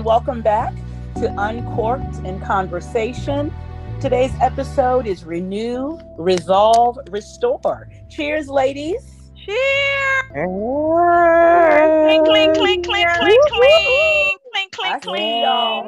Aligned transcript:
and 0.00 0.06
welcome 0.06 0.40
back 0.40 0.72
to 1.16 1.30
Uncorked 1.36 2.24
in 2.24 2.40
Conversation. 2.40 3.52
Today's 4.00 4.32
episode 4.40 5.06
is 5.06 5.24
Renew, 5.24 5.98
Resolve, 6.16 6.98
Restore. 7.10 7.86
Cheers, 8.08 8.48
ladies. 8.48 9.02
Cheers. 9.36 10.24
Clink, 10.32 12.24
clink, 12.24 12.56
clink, 12.56 12.86
clink, 12.86 13.08
clink, 13.10 13.42
clink. 13.50 14.40
Clink, 14.52 14.72
clink, 14.72 15.02
clink, 15.02 15.44
y'all. 15.44 15.84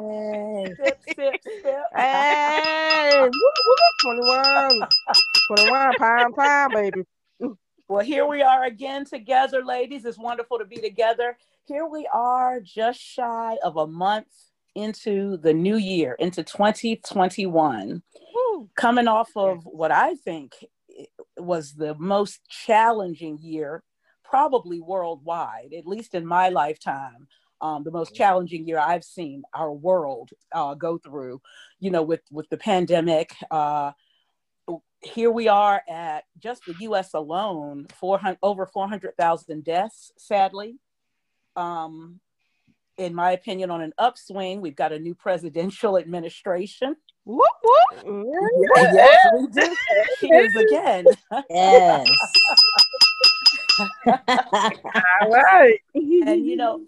Hey, 1.95 3.19
whoop, 3.31 3.55
whoop, 3.65 3.95
21, 5.57 6.71
baby. 6.71 7.01
Well, 7.87 8.05
here 8.05 8.27
we 8.27 8.43
are 8.43 8.65
again 8.65 9.05
together, 9.05 9.65
ladies. 9.65 10.05
It's 10.05 10.19
wonderful 10.19 10.59
to 10.59 10.65
be 10.65 10.77
together 10.77 11.35
here 11.65 11.85
we 11.85 12.05
are, 12.11 12.59
just 12.59 12.99
shy 12.99 13.57
of 13.63 13.77
a 13.77 13.87
month 13.87 14.27
into 14.75 15.37
the 15.37 15.53
new 15.53 15.77
year, 15.77 16.13
into 16.19 16.43
2021, 16.43 18.03
Woo. 18.35 18.69
coming 18.75 19.07
off 19.07 19.29
of 19.37 19.63
what 19.63 19.89
I 19.89 20.15
think 20.15 20.53
was 21.37 21.73
the 21.73 21.95
most 21.95 22.41
challenging 22.49 23.37
year, 23.37 23.81
probably 24.25 24.81
worldwide, 24.81 25.73
at 25.77 25.87
least 25.87 26.15
in 26.15 26.25
my 26.25 26.49
lifetime. 26.49 27.29
Um, 27.61 27.85
the 27.85 27.91
most 27.91 28.13
challenging 28.13 28.67
year 28.67 28.77
I've 28.77 29.05
seen 29.05 29.43
our 29.53 29.71
world 29.71 30.31
uh, 30.51 30.73
go 30.73 30.97
through, 30.97 31.41
you 31.79 31.91
know, 31.91 32.03
with 32.03 32.23
with 32.29 32.49
the 32.49 32.57
pandemic. 32.57 33.33
Uh, 33.49 33.93
here 34.99 35.31
we 35.31 35.47
are 35.47 35.81
at 35.89 36.25
just 36.39 36.65
the 36.65 36.75
U.S. 36.81 37.13
alone, 37.13 37.87
400 38.01 38.37
over 38.43 38.65
400,000 38.65 39.63
deaths. 39.63 40.11
Sadly, 40.17 40.77
um, 41.55 42.19
in 42.97 43.13
my 43.15 43.31
opinion, 43.31 43.71
on 43.71 43.81
an 43.81 43.93
upswing. 43.97 44.61
We've 44.61 44.75
got 44.75 44.91
a 44.91 44.99
new 44.99 45.15
presidential 45.15 45.97
administration. 45.97 46.95
Whoop, 47.25 47.41
whoop. 47.63 48.05
Mm, 48.05 48.23
Yes, 48.93 49.27
we 49.39 49.47
do. 49.47 49.75
Cheers 50.19 50.55
again. 50.55 51.05
Yes. 51.49 52.07
All 54.07 55.29
right. 55.29 55.79
and 55.95 56.45
you 56.45 56.55
know 56.55 56.81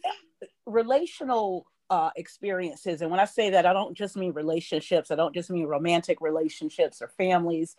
relational 0.65 1.65
uh, 1.89 2.09
experiences 2.15 3.01
and 3.01 3.11
when 3.11 3.19
i 3.19 3.25
say 3.25 3.51
that 3.51 3.65
i 3.65 3.71
don't 3.73 3.95
just 3.95 4.17
mean 4.17 4.33
relationships 4.33 5.11
i 5.11 5.15
don't 5.15 5.33
just 5.35 5.51
mean 5.51 5.65
romantic 5.67 6.19
relationships 6.19 6.99
or 7.01 7.07
families 7.09 7.75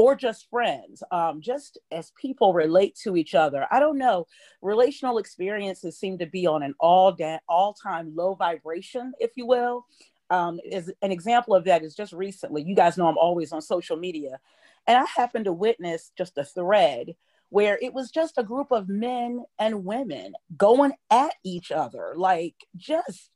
or 0.00 0.14
just 0.14 0.48
friends 0.48 1.02
um, 1.12 1.42
just 1.42 1.76
as 1.92 2.10
people 2.18 2.54
relate 2.54 2.96
to 3.02 3.18
each 3.18 3.34
other. 3.34 3.66
I 3.70 3.78
don't 3.78 3.98
know. 3.98 4.26
Relational 4.62 5.18
experiences 5.18 5.98
seem 5.98 6.16
to 6.18 6.26
be 6.26 6.46
on 6.46 6.62
an 6.62 6.74
all 6.80 7.12
da- 7.12 7.40
all-time 7.50 8.14
low 8.16 8.34
vibration 8.34 9.12
if 9.20 9.32
you 9.36 9.46
will. 9.46 9.84
Um, 10.30 10.58
as 10.72 10.90
an 11.02 11.12
example 11.12 11.54
of 11.54 11.64
that 11.64 11.82
is 11.82 11.94
just 11.94 12.12
recently 12.12 12.62
you 12.62 12.76
guys 12.76 12.96
know 12.96 13.08
i'm 13.08 13.18
always 13.18 13.50
on 13.50 13.60
social 13.60 13.96
media 13.96 14.38
and 14.86 14.96
i 14.96 15.04
happened 15.04 15.46
to 15.46 15.52
witness 15.52 16.12
just 16.16 16.38
a 16.38 16.44
thread 16.44 17.16
where 17.50 17.78
it 17.82 17.92
was 17.92 18.10
just 18.10 18.38
a 18.38 18.44
group 18.44 18.70
of 18.70 18.88
men 18.88 19.44
and 19.58 19.84
women 19.84 20.32
going 20.56 20.92
at 21.10 21.34
each 21.44 21.70
other, 21.70 22.14
like 22.16 22.54
just 22.76 23.30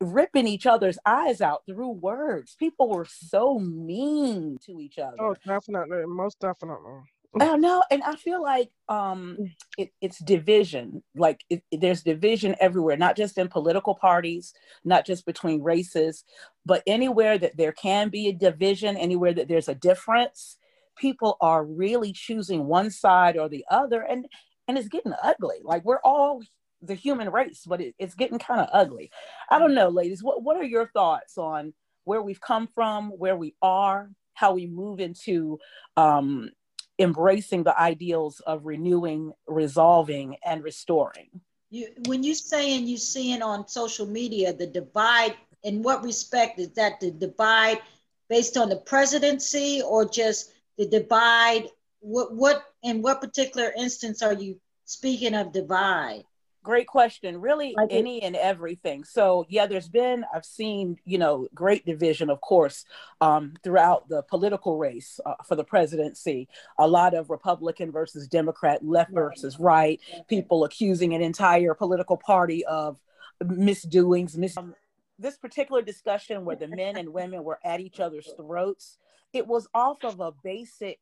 ripping 0.00 0.46
each 0.46 0.66
other's 0.66 0.98
eyes 1.06 1.40
out 1.40 1.62
through 1.66 1.90
words. 1.92 2.56
People 2.58 2.88
were 2.88 3.06
so 3.08 3.58
mean 3.58 4.58
to 4.66 4.80
each 4.80 4.98
other. 4.98 5.16
Oh, 5.20 5.34
definitely. 5.46 6.04
Most 6.06 6.38
definitely. 6.40 7.00
I 7.40 7.56
know, 7.56 7.82
and 7.90 8.00
I 8.04 8.14
feel 8.14 8.40
like 8.40 8.70
um, 8.88 9.36
it, 9.76 9.90
it's 10.00 10.20
division. 10.20 11.02
Like 11.16 11.44
it, 11.50 11.64
it- 11.72 11.80
there's 11.80 12.02
division 12.04 12.54
everywhere, 12.60 12.96
not 12.96 13.16
just 13.16 13.38
in 13.38 13.48
political 13.48 13.96
parties, 13.96 14.54
not 14.84 15.04
just 15.04 15.26
between 15.26 15.60
races, 15.60 16.22
but 16.64 16.84
anywhere 16.86 17.36
that 17.38 17.56
there 17.56 17.72
can 17.72 18.08
be 18.08 18.28
a 18.28 18.32
division, 18.32 18.96
anywhere 18.96 19.32
that 19.34 19.48
there's 19.48 19.68
a 19.68 19.74
difference, 19.74 20.58
people 20.96 21.36
are 21.40 21.64
really 21.64 22.12
choosing 22.12 22.66
one 22.66 22.88
side 22.88 23.36
or 23.36 23.48
the 23.48 23.64
other, 23.68 24.02
and 24.02 24.26
and 24.68 24.78
it's 24.78 24.88
getting 24.88 25.12
ugly. 25.20 25.56
Like 25.64 25.84
we're 25.84 26.00
all 26.04 26.40
the 26.86 26.94
human 26.94 27.30
race, 27.30 27.64
but 27.66 27.80
it, 27.80 27.94
it's 27.98 28.14
getting 28.14 28.38
kind 28.38 28.60
of 28.60 28.68
ugly. 28.72 29.10
I 29.50 29.58
don't 29.58 29.74
know, 29.74 29.88
ladies. 29.88 30.22
What 30.22 30.42
what 30.42 30.56
are 30.56 30.64
your 30.64 30.88
thoughts 30.88 31.38
on 31.38 31.72
where 32.04 32.22
we've 32.22 32.40
come 32.40 32.68
from, 32.74 33.10
where 33.10 33.36
we 33.36 33.54
are, 33.62 34.10
how 34.34 34.52
we 34.54 34.66
move 34.66 35.00
into 35.00 35.58
um, 35.96 36.50
embracing 36.98 37.64
the 37.64 37.78
ideals 37.78 38.40
of 38.40 38.66
renewing, 38.66 39.32
resolving, 39.46 40.36
and 40.44 40.62
restoring. 40.62 41.28
You, 41.70 41.88
when 42.06 42.22
you 42.22 42.34
saying 42.34 42.86
you 42.86 42.98
seeing 42.98 43.42
on 43.42 43.66
social 43.66 44.06
media 44.06 44.52
the 44.52 44.66
divide, 44.66 45.34
in 45.62 45.82
what 45.82 46.04
respect 46.04 46.58
is 46.58 46.70
that 46.72 47.00
the 47.00 47.10
divide 47.10 47.80
based 48.28 48.56
on 48.56 48.68
the 48.68 48.76
presidency 48.76 49.82
or 49.82 50.04
just 50.08 50.52
the 50.78 50.86
divide? 50.86 51.68
What 52.00 52.34
what 52.34 52.62
in 52.82 53.00
what 53.00 53.20
particular 53.20 53.72
instance 53.76 54.22
are 54.22 54.34
you 54.34 54.60
speaking 54.84 55.34
of 55.34 55.52
divide? 55.52 56.24
Great 56.64 56.86
question. 56.86 57.40
Really, 57.42 57.74
Like 57.76 57.92
it- 57.92 57.96
any 57.96 58.22
and 58.22 58.34
everything. 58.34 59.04
So, 59.04 59.44
yeah, 59.50 59.66
there's 59.66 59.88
been, 59.88 60.24
I've 60.34 60.46
seen, 60.46 60.98
you 61.04 61.18
know, 61.18 61.46
great 61.54 61.84
division, 61.84 62.30
of 62.30 62.40
course, 62.40 62.86
um, 63.20 63.52
throughout 63.62 64.08
the 64.08 64.22
political 64.22 64.78
race 64.78 65.20
uh, 65.26 65.34
for 65.46 65.56
the 65.56 65.62
presidency. 65.62 66.48
A 66.78 66.88
lot 66.88 67.12
of 67.12 67.28
Republican 67.28 67.92
versus 67.92 68.26
Democrat, 68.26 68.82
left 68.82 69.12
versus 69.12 69.60
right, 69.60 70.00
people 70.26 70.64
accusing 70.64 71.12
an 71.14 71.20
entire 71.20 71.74
political 71.74 72.16
party 72.16 72.64
of 72.64 72.98
misdoings. 73.44 74.36
Mis- 74.36 74.56
um, 74.56 74.74
this 75.18 75.36
particular 75.36 75.82
discussion 75.82 76.46
where 76.46 76.56
the 76.56 76.68
men 76.68 76.96
and 76.96 77.12
women 77.12 77.44
were 77.44 77.58
at 77.62 77.80
each 77.80 78.00
other's 78.00 78.32
throats, 78.38 78.96
it 79.34 79.46
was 79.46 79.68
off 79.74 80.02
of 80.02 80.18
a 80.20 80.32
basic, 80.42 80.98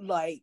like, 0.00 0.42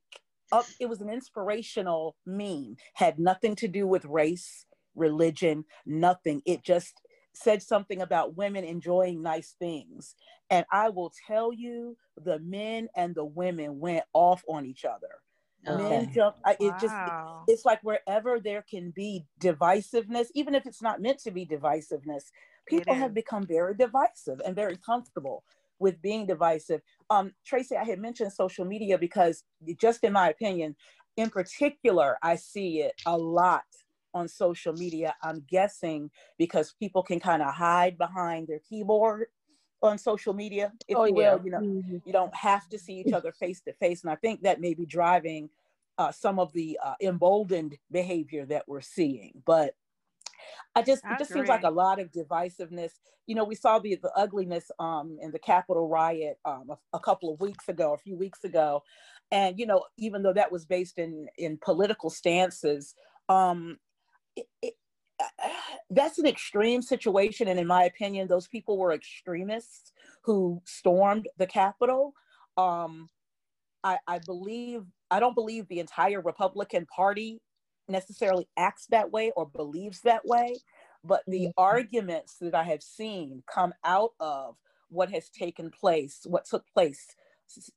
up, 0.51 0.65
it 0.79 0.89
was 0.89 1.01
an 1.01 1.09
inspirational 1.09 2.15
meme, 2.25 2.77
had 2.95 3.19
nothing 3.19 3.55
to 3.57 3.67
do 3.67 3.87
with 3.87 4.05
race, 4.05 4.65
religion, 4.95 5.65
nothing. 5.85 6.41
It 6.45 6.63
just 6.63 7.01
said 7.33 7.61
something 7.63 8.01
about 8.01 8.37
women 8.37 8.63
enjoying 8.63 9.21
nice 9.21 9.55
things. 9.59 10.15
And 10.49 10.65
I 10.71 10.89
will 10.89 11.13
tell 11.27 11.53
you, 11.53 11.97
the 12.17 12.39
men 12.39 12.89
and 12.95 13.15
the 13.15 13.25
women 13.25 13.79
went 13.79 14.03
off 14.13 14.43
on 14.49 14.65
each 14.65 14.85
other. 14.85 15.21
Oh. 15.67 15.75
Men 15.77 16.03
Okay. 16.03 16.13
jumped, 16.15 16.39
I, 16.45 16.57
it 16.59 16.79
just 16.79 16.95
it's 17.47 17.65
like 17.65 17.81
wherever 17.83 18.39
there 18.39 18.63
can 18.69 18.91
be 18.91 19.25
divisiveness, 19.41 20.27
even 20.35 20.55
if 20.55 20.65
it's 20.65 20.81
not 20.81 21.01
meant 21.01 21.19
to 21.19 21.31
be 21.31 21.45
divisiveness, 21.45 22.25
people 22.67 22.95
have 22.95 23.13
become 23.13 23.45
very 23.45 23.75
divisive 23.75 24.41
and 24.45 24.55
very 24.55 24.77
comfortable 24.77 25.43
with 25.79 26.01
being 26.01 26.25
divisive. 26.25 26.81
Um, 27.09 27.33
Tracy, 27.45 27.75
I 27.75 27.83
had 27.83 27.99
mentioned 27.99 28.33
social 28.33 28.65
media 28.65 28.97
because, 28.97 29.43
just 29.79 30.03
in 30.03 30.13
my 30.13 30.29
opinion, 30.29 30.75
in 31.17 31.29
particular, 31.29 32.17
I 32.21 32.35
see 32.35 32.81
it 32.81 32.93
a 33.05 33.17
lot 33.17 33.63
on 34.13 34.27
social 34.27 34.73
media. 34.73 35.15
I'm 35.21 35.43
guessing 35.47 36.11
because 36.37 36.73
people 36.79 37.03
can 37.03 37.19
kind 37.19 37.41
of 37.41 37.53
hide 37.53 37.97
behind 37.97 38.47
their 38.47 38.59
keyboard 38.59 39.27
on 39.81 39.97
social 39.97 40.33
media, 40.33 40.73
if 40.87 40.97
Oh, 40.97 41.05
you 41.05 41.13
yeah. 41.15 41.35
will. 41.35 41.41
You 41.43 41.51
know, 41.51 41.61
Mhm. 41.61 42.01
you 42.05 42.13
don't 42.13 42.35
have 42.35 42.67
to 42.69 42.79
see 42.79 42.99
each 42.99 43.13
other 43.13 43.31
face 43.31 43.61
to 43.61 43.73
face. 43.73 44.03
And 44.03 44.11
I 44.11 44.15
think 44.15 44.41
that 44.41 44.61
may 44.61 44.73
be 44.73 44.85
driving 44.85 45.49
uh, 45.97 46.11
some 46.11 46.39
of 46.39 46.53
the 46.53 46.79
uh, 46.83 46.95
emboldened 47.01 47.77
behavior 47.91 48.45
that 48.45 48.67
we're 48.67 48.81
seeing. 48.81 49.41
But 49.45 49.75
I 50.75 50.81
just, 50.81 51.05
I 51.05 51.13
it 51.13 51.19
just 51.19 51.33
seems 51.33 51.49
like 51.49 51.63
a 51.63 51.69
lot 51.69 51.99
of 51.99 52.11
divisiveness. 52.11 52.91
You 53.27 53.35
know, 53.35 53.43
we 53.43 53.55
saw 53.55 53.79
the, 53.79 53.95
the 54.01 54.11
ugliness 54.15 54.71
um, 54.79 55.17
in 55.21 55.31
the 55.31 55.39
Capitol 55.39 55.87
riot 55.87 56.37
um, 56.45 56.69
a, 56.69 56.97
a 56.97 56.99
couple 56.99 57.33
of 57.33 57.39
weeks 57.39 57.67
ago, 57.67 57.93
a 57.93 57.97
few 57.97 58.17
weeks 58.17 58.43
ago. 58.43 58.83
And, 59.31 59.59
you 59.59 59.65
know, 59.65 59.85
even 59.97 60.23
though 60.23 60.33
that 60.33 60.51
was 60.51 60.65
based 60.65 60.97
in, 60.97 61.27
in 61.37 61.57
political 61.61 62.09
stances, 62.09 62.95
um, 63.27 63.77
it, 64.35 64.47
it, 64.61 64.73
that's 65.89 66.19
an 66.19 66.25
extreme 66.25 66.81
situation. 66.81 67.47
And 67.47 67.59
in 67.59 67.67
my 67.67 67.83
opinion, 67.83 68.27
those 68.27 68.47
people 68.47 68.77
were 68.77 68.93
extremists 68.93 69.91
who 70.23 70.61
stormed 70.65 71.27
the 71.37 71.47
Capitol. 71.47 72.13
Um, 72.57 73.09
I, 73.83 73.97
I 74.07 74.19
believe, 74.19 74.83
I 75.11 75.19
don't 75.19 75.35
believe 75.35 75.67
the 75.67 75.79
entire 75.79 76.21
Republican 76.21 76.85
Party 76.87 77.39
necessarily 77.89 78.49
acts 78.57 78.87
that 78.87 79.11
way 79.11 79.31
or 79.37 79.47
believes 79.47 80.01
that 80.01 80.27
way, 80.27 80.61
but 81.03 81.23
the 81.27 81.47
Mhm. 81.47 81.53
arguments 81.57 82.37
that 82.39 82.55
I 82.55 82.63
have 82.65 82.83
seen 82.83 83.43
come 83.47 83.73
out 83.83 84.13
of 84.19 84.57
what 84.89 85.11
has 85.11 85.29
taken 85.29 85.71
place, 85.71 86.25
what 86.25 86.45
took 86.45 86.67
place, 86.73 87.15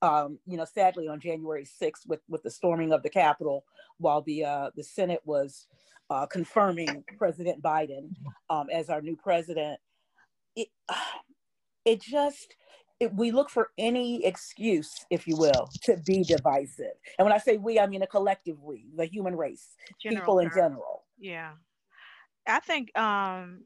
um, 0.03 0.41
you 0.47 0.57
know, 0.57 0.67
sadly 0.67 1.09
on 1.09 1.21
January 1.21 1.65
6th 1.65 2.07
with, 2.07 2.23
with 2.29 2.43
the 2.45 2.51
storming 2.51 2.93
of 2.93 3.03
the 3.03 3.11
Capitol 3.11 3.67
while 3.99 4.23
the, 4.23 4.45
uh, 4.45 4.71
the 4.77 4.85
Senate 4.85 5.23
was 5.27 5.69
uh, 6.11 6.27
confirming 6.27 7.05
President 7.19 7.63
Biden 7.63 8.13
um, 8.51 8.71
as 8.71 8.91
our 8.91 9.03
new 9.03 9.17
president. 9.17 9.81
It, 10.57 10.71
it 11.87 12.01
just, 12.03 12.57
we 13.09 13.31
look 13.31 13.51
for 13.51 13.71
any 13.79 14.25
excuse, 14.25 15.07
if 15.11 15.27
you 15.27 15.37
will, 15.37 15.69
to 15.85 15.97
be 16.07 16.23
divisive. 16.23 16.93
And 17.19 17.25
when 17.27 17.33
I 17.33 17.39
say 17.39 17.57
we, 17.57 17.79
I 17.79 17.87
mean 17.87 18.03
a 18.03 18.07
collective 18.07 18.61
we, 18.63 18.87
the 18.97 19.07
human 19.07 19.37
race, 19.37 19.69
General 20.01 20.21
people 20.21 20.39
in 20.41 20.49
term. 20.51 20.57
general. 20.57 21.05
Yeah. 21.19 21.53
I 22.47 22.61
think 22.61 22.97
um 22.99 23.63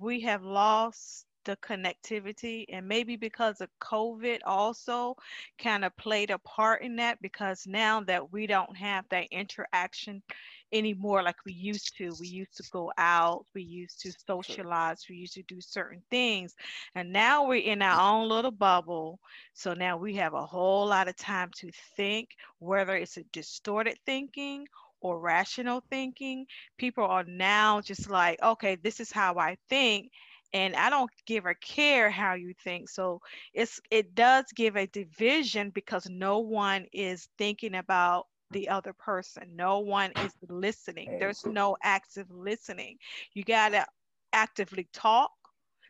we 0.00 0.20
have 0.20 0.42
lost 0.42 1.26
the 1.44 1.56
connectivity 1.56 2.64
and 2.70 2.88
maybe 2.88 3.16
because 3.16 3.60
of 3.60 3.68
covid 3.80 4.38
also 4.46 5.14
kind 5.58 5.84
of 5.84 5.94
played 5.96 6.30
a 6.30 6.38
part 6.38 6.82
in 6.82 6.96
that 6.96 7.20
because 7.20 7.66
now 7.66 8.00
that 8.00 8.32
we 8.32 8.46
don't 8.46 8.74
have 8.76 9.04
that 9.10 9.26
interaction 9.30 10.22
anymore 10.72 11.22
like 11.22 11.36
we 11.44 11.52
used 11.52 11.96
to. 11.98 12.14
We 12.18 12.28
used 12.28 12.56
to 12.56 12.64
go 12.72 12.92
out 12.98 13.46
we 13.54 13.62
used 13.62 14.00
to 14.00 14.12
socialize 14.26 15.04
we 15.08 15.16
used 15.16 15.34
to 15.34 15.42
do 15.42 15.60
certain 15.60 16.02
things 16.10 16.54
and 16.94 17.12
now 17.12 17.46
we're 17.46 17.62
in 17.62 17.82
our 17.82 18.00
own 18.00 18.28
little 18.28 18.50
bubble. 18.50 19.18
So 19.54 19.74
now 19.74 19.96
we 19.96 20.14
have 20.16 20.34
a 20.34 20.46
whole 20.46 20.86
lot 20.86 21.08
of 21.08 21.16
time 21.16 21.50
to 21.58 21.70
think 21.96 22.30
whether 22.58 22.96
it's 22.96 23.16
a 23.16 23.24
distorted 23.32 23.98
thinking 24.06 24.66
or 25.00 25.20
rational 25.20 25.82
thinking. 25.90 26.46
People 26.78 27.04
are 27.04 27.24
now 27.24 27.80
just 27.80 28.10
like 28.10 28.40
okay 28.42 28.76
this 28.76 29.00
is 29.00 29.12
how 29.12 29.36
i 29.38 29.56
think 29.68 30.10
and 30.54 30.76
I 30.76 30.88
don't 30.88 31.10
give 31.26 31.46
a 31.46 31.54
care 31.54 32.10
how 32.10 32.34
you 32.34 32.54
think. 32.62 32.88
So 32.88 33.20
it's 33.52 33.80
it 33.90 34.14
does 34.14 34.44
give 34.54 34.76
a 34.76 34.86
division 34.86 35.70
because 35.70 36.08
no 36.08 36.38
one 36.38 36.86
is 36.92 37.28
thinking 37.36 37.74
about 37.74 38.26
the 38.54 38.70
other 38.70 38.94
person. 38.94 39.42
No 39.54 39.80
one 39.80 40.12
is 40.24 40.32
listening. 40.48 41.18
There's 41.18 41.44
no 41.44 41.76
active 41.82 42.30
listening. 42.30 42.96
You 43.34 43.44
got 43.44 43.70
to 43.70 43.84
actively 44.32 44.88
talk, 44.94 45.32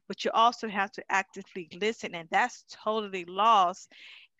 but 0.08 0.24
you 0.24 0.32
also 0.34 0.66
have 0.66 0.90
to 0.92 1.04
actively 1.10 1.68
listen, 1.80 2.16
and 2.16 2.28
that's 2.32 2.64
totally 2.68 3.24
lost. 3.26 3.92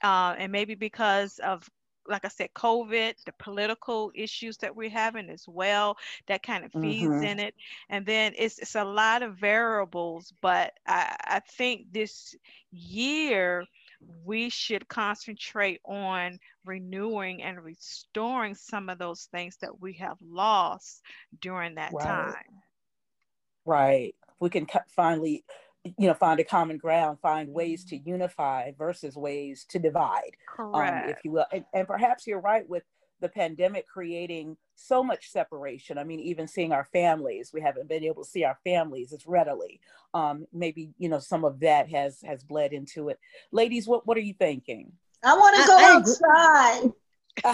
Uh, 0.02 0.34
and 0.36 0.50
maybe 0.50 0.74
because 0.74 1.38
of 1.38 1.68
like 2.06 2.24
I 2.24 2.28
said, 2.28 2.50
COVID, 2.54 3.14
the 3.24 3.32
political 3.38 4.12
issues 4.14 4.58
that 4.58 4.76
we're 4.76 4.90
having 4.90 5.30
as 5.30 5.46
well, 5.48 5.96
that 6.26 6.42
kind 6.42 6.64
of 6.64 6.72
feeds 6.72 7.10
mm-hmm. 7.10 7.24
in 7.24 7.40
it. 7.40 7.54
And 7.88 8.04
then 8.04 8.34
it's, 8.36 8.58
it's 8.58 8.74
a 8.74 8.84
lot 8.84 9.22
of 9.22 9.36
variables, 9.36 10.32
but 10.42 10.74
I, 10.86 11.16
I 11.24 11.40
think 11.40 11.92
this 11.92 12.34
year 12.70 13.64
we 14.24 14.48
should 14.50 14.88
concentrate 14.88 15.80
on 15.84 16.38
renewing 16.64 17.42
and 17.42 17.62
restoring 17.62 18.54
some 18.54 18.88
of 18.88 18.98
those 18.98 19.28
things 19.32 19.56
that 19.60 19.80
we 19.80 19.94
have 19.94 20.16
lost 20.22 21.02
during 21.40 21.74
that 21.76 21.92
right. 21.92 22.06
time. 22.06 22.62
Right. 23.64 24.14
We 24.40 24.50
can 24.50 24.66
finally 24.94 25.44
you 25.98 26.08
know 26.08 26.14
find 26.14 26.40
a 26.40 26.44
common 26.44 26.78
ground 26.78 27.18
find 27.20 27.50
ways 27.50 27.84
to 27.84 27.96
unify 27.98 28.70
versus 28.78 29.16
ways 29.16 29.66
to 29.68 29.78
divide 29.78 30.30
um, 30.58 31.10
if 31.10 31.18
you 31.24 31.30
will 31.30 31.44
and, 31.52 31.64
and 31.74 31.86
perhaps 31.86 32.26
you're 32.26 32.40
right 32.40 32.66
with 32.68 32.84
the 33.20 33.28
pandemic 33.28 33.86
creating 33.86 34.56
so 34.74 35.02
much 35.02 35.30
separation 35.30 35.98
i 35.98 36.04
mean 36.04 36.20
even 36.20 36.48
seeing 36.48 36.72
our 36.72 36.88
families 36.92 37.50
we 37.52 37.60
haven't 37.60 37.88
been 37.88 38.04
able 38.04 38.24
to 38.24 38.30
see 38.30 38.44
our 38.44 38.58
families 38.64 39.12
as 39.12 39.26
readily 39.26 39.80
um, 40.14 40.46
maybe 40.52 40.90
you 40.98 41.08
know 41.08 41.18
some 41.18 41.44
of 41.44 41.60
that 41.60 41.88
has 41.88 42.20
has 42.22 42.42
bled 42.42 42.72
into 42.72 43.08
it 43.08 43.18
ladies 43.52 43.86
what 43.86 44.06
what 44.06 44.16
are 44.16 44.22
you 44.22 44.34
thinking 44.34 44.92
i 45.22 45.34
want 45.34 45.56
to 45.56 45.66
go 45.66 45.76
I, 45.78 45.96
outside 45.96 46.92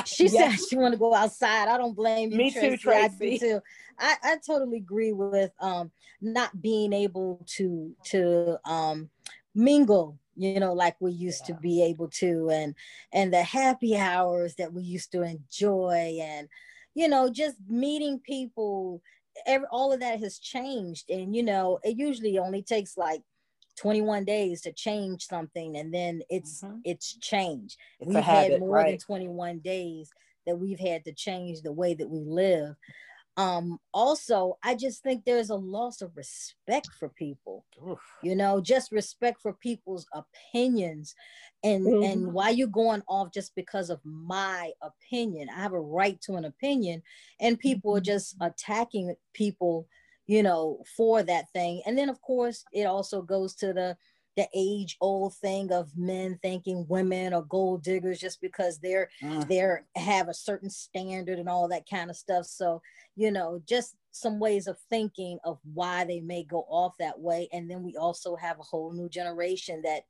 she 0.05 0.25
yes. 0.29 0.61
said 0.61 0.69
she 0.69 0.77
want 0.77 0.93
to 0.93 0.99
go 0.99 1.15
outside. 1.15 1.69
I 1.69 1.77
don't 1.79 1.95
blame 1.95 2.31
you. 2.31 2.37
Me 2.37 2.51
Tracy. 2.51 2.71
too, 2.71 2.77
Tracy. 2.77 3.35
I, 3.35 3.39
too. 3.39 3.61
I, 3.99 4.17
I 4.23 4.37
totally 4.47 4.79
agree 4.79 5.13
with 5.13 5.53
um 5.61 5.91
not 6.21 6.61
being 6.61 6.93
able 6.93 7.45
to 7.57 7.95
to 8.05 8.59
um 8.65 9.11
mingle 9.55 10.19
you 10.41 10.59
know 10.59 10.73
like 10.73 10.97
we 11.01 11.13
used 11.13 11.43
yeah. 11.49 11.55
to 11.55 11.61
be 11.61 11.83
able 11.83 12.09
to 12.09 12.49
and 12.51 12.75
and 13.13 13.33
the 13.33 13.43
happy 13.43 13.97
hours 13.97 14.55
that 14.57 14.73
we 14.73 14.83
used 14.83 15.13
to 15.13 15.23
enjoy 15.23 16.19
and 16.21 16.49
you 16.95 17.09
know 17.09 17.31
just 17.31 17.57
meeting 17.69 18.19
people 18.19 19.03
every, 19.47 19.67
all 19.71 19.93
of 19.93 20.01
that 20.01 20.19
has 20.19 20.39
changed 20.39 21.11
and 21.11 21.37
you 21.37 21.43
know 21.43 21.79
it 21.83 21.97
usually 21.97 22.39
only 22.39 22.63
takes 22.63 22.97
like 22.97 23.23
21 23.79 24.25
days 24.25 24.63
to 24.63 24.73
change 24.73 25.27
something 25.27 25.77
and 25.77 25.93
then 25.93 26.23
it's 26.29 26.63
mm-hmm. 26.63 26.79
it's 26.85 27.17
changed 27.19 27.77
it's 27.99 28.09
we've 28.09 28.25
habit, 28.25 28.53
had 28.53 28.61
more 28.61 28.77
right. 28.77 28.91
than 28.91 28.99
21 28.99 29.59
days 29.59 30.11
that 30.47 30.57
we've 30.57 30.81
had 30.81 31.05
to 31.05 31.13
change 31.13 31.61
the 31.61 31.73
way 31.73 31.95
that 31.95 32.09
we 32.09 32.21
live 32.21 32.75
um 33.41 33.79
also 33.95 34.59
i 34.63 34.75
just 34.75 35.03
think 35.03 35.25
there's 35.25 35.51
a 35.51 35.55
loss 35.55 36.03
of 36.03 36.15
respect 36.17 36.89
for 36.99 37.09
people 37.09 37.65
Oof. 37.89 37.99
you 38.23 38.37
know 38.37 38.61
just 38.61 38.93
respect 38.93 39.41
for 39.41 39.55
people's 39.55 40.07
opinions 40.13 41.15
and 41.65 41.87
mm-hmm. 41.87 42.03
and 42.03 42.33
why 42.33 42.51
you 42.51 42.67
going 42.67 43.03
off 43.09 43.33
just 43.33 43.55
because 43.55 43.89
of 43.89 44.01
my 44.05 44.71
opinion 44.83 45.49
i 45.49 45.61
have 45.61 45.73
a 45.73 45.81
right 45.81 46.21
to 46.21 46.35
an 46.35 46.45
opinion 46.45 47.03
and 47.41 47.59
people 47.59 47.93
mm-hmm. 47.93 47.99
are 47.99 48.13
just 48.13 48.37
attacking 48.41 49.15
people 49.33 49.87
you 50.31 50.45
know, 50.45 50.81
for 50.97 51.25
that 51.25 51.51
thing. 51.53 51.83
And 51.87 51.99
then 51.99 52.09
of 52.09 52.23
course 52.23 52.63
it 52.73 52.85
also 52.85 53.21
goes 53.21 53.57
to 53.57 53.73
the 53.73 53.97
the 54.41 54.49
age 54.55 54.97
old 55.03 55.35
thing 55.35 55.71
of 55.71 55.95
men 55.99 56.39
thinking 56.41 56.87
women 56.89 57.35
are 57.35 57.43
gold 57.43 57.83
diggers 57.83 58.19
just 58.19 58.41
because 58.41 58.79
they're 58.79 59.11
mm. 59.23 59.47
they're 59.49 59.85
have 59.97 60.29
a 60.29 60.35
certain 60.35 60.71
standard 60.71 61.39
and 61.39 61.47
all 61.47 61.69
that 61.69 61.87
kind 61.87 62.09
of 62.09 62.17
stuff. 62.17 62.47
So, 62.47 62.81
you 63.17 63.31
know, 63.31 63.61
just 63.69 63.97
some 64.13 64.41
ways 64.41 64.67
of 64.67 64.79
thinking 64.89 65.39
of 65.45 65.59
why 65.75 66.05
they 66.05 66.21
may 66.21 66.43
go 66.43 66.65
off 66.71 66.95
that 66.99 67.21
way. 67.21 67.51
And 67.53 67.71
then 67.71 67.83
we 67.83 67.97
also 67.97 68.35
have 68.35 68.59
a 68.59 68.63
whole 68.63 68.95
new 68.95 69.11
generation 69.11 69.83
that 69.85 70.05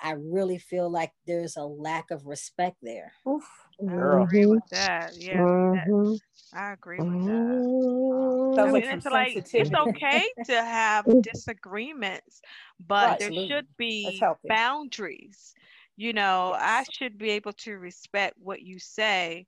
I 0.00 0.12
really 0.12 0.58
feel 0.58 0.90
like 0.90 1.12
there's 1.26 1.56
a 1.56 1.62
lack 1.62 2.10
of 2.10 2.26
respect 2.26 2.76
there. 2.82 3.12
Oof. 3.28 3.48
I 3.80 4.22
agree 4.22 4.46
with 4.46 4.66
that. 4.70 5.12
Yeah, 5.16 5.38
mm-hmm. 5.38 6.12
that, 6.12 6.20
I 6.52 6.72
agree 6.72 6.98
with 6.98 7.26
that. 7.26 8.60
Um, 8.60 8.68
I 8.68 8.72
mean, 8.72 8.82
it's 8.84 9.06
like 9.06 9.36
it's 9.36 9.54
okay 9.54 10.24
to 10.46 10.62
have 10.62 11.04
disagreements, 11.22 12.40
but 12.84 13.10
right, 13.10 13.18
there 13.18 13.28
absolutely. 13.28 13.48
should 13.48 13.66
be 13.76 14.22
boundaries. 14.48 15.54
You 15.96 16.12
know. 16.12 16.54
I 16.56 16.84
should 16.90 17.18
be 17.18 17.30
able 17.30 17.52
to 17.52 17.78
respect 17.78 18.34
what 18.38 18.62
you 18.62 18.78
say, 18.80 19.46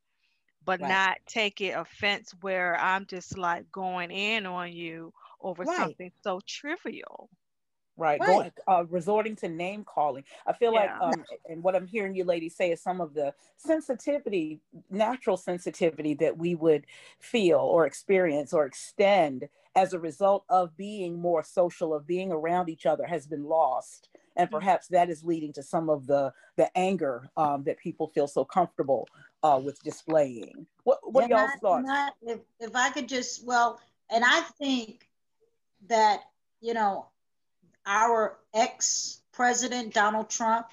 but 0.65 0.81
right. 0.81 0.89
not 0.89 1.17
take 1.27 1.61
it 1.61 1.77
offense 1.77 2.33
where 2.41 2.79
I'm 2.79 3.07
just 3.07 3.37
like 3.37 3.71
going 3.73 4.11
in 4.11 4.47
on 4.47 4.73
you 4.73 5.13
over 5.43 5.65
right. 5.65 5.77
something 5.77 6.13
so 6.23 6.41
trivial 6.47 7.31
right, 8.01 8.21
right. 8.21 8.27
going 8.27 8.51
uh, 8.67 8.85
resorting 8.89 9.37
to 9.37 9.49
name 9.49 9.85
calling 9.85 10.25
i 10.47 10.53
feel 10.53 10.73
yeah. 10.73 10.99
like 10.99 11.15
um 11.15 11.25
and 11.49 11.63
what 11.63 11.77
i'm 11.77 11.87
hearing 11.87 12.15
you 12.15 12.25
ladies 12.25 12.57
say 12.57 12.71
is 12.71 12.81
some 12.81 13.01
of 13.01 13.15
the 13.15 13.33
sensitivity 13.57 14.61
natural 14.91 15.37
sensitivity 15.37 16.15
that 16.15 16.37
we 16.37 16.55
would 16.55 16.87
feel 17.19 17.59
or 17.59 17.87
experience 17.87 18.53
or 18.53 18.65
extend 18.65 19.49
as 19.77 19.93
a 19.93 19.99
result 19.99 20.45
of 20.49 20.77
being 20.77 21.21
more 21.21 21.43
social 21.45 21.95
of 21.95 22.07
being 22.07 22.33
around 22.33 22.69
each 22.69 22.87
other 22.87 23.07
has 23.07 23.27
been 23.27 23.45
lost 23.45 24.09
and 24.37 24.47
mm-hmm. 24.47 24.57
perhaps 24.57 24.89
that 24.89 25.11
is 25.11 25.23
leading 25.23 25.53
to 25.53 25.63
some 25.63 25.91
of 25.91 26.07
the 26.07 26.33
the 26.57 26.77
anger 26.77 27.29
um, 27.37 27.63
that 27.65 27.79
people 27.79 28.09
feel 28.09 28.27
so 28.27 28.45
comfortable 28.45 29.07
uh, 29.43 29.61
with 29.63 29.83
displaying 29.83 30.67
what, 30.85 30.99
what 31.03 31.29
yeah, 31.29 31.37
are 31.37 31.41
y'all's 31.41 31.61
thoughts 31.61 31.87
not, 31.87 32.15
if, 32.23 32.39
if 32.59 32.75
i 32.75 32.91
could 32.91 33.09
just 33.09 33.45
well 33.47 33.79
and 34.11 34.25
i 34.27 34.41
think 34.59 35.09
that 35.89 36.21
you 36.61 36.75
know 36.75 37.07
our 37.87 38.39
ex 38.55 39.21
president, 39.33 39.95
Donald 39.95 40.31
Trump, 40.31 40.67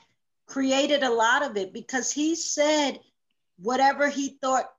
created 0.46 1.04
a 1.04 1.10
lot 1.10 1.44
of 1.44 1.58
it 1.58 1.74
because 1.74 2.12
he 2.12 2.36
said 2.36 3.00
whatever 3.62 4.10
he 4.10 4.38
thought 4.42 4.72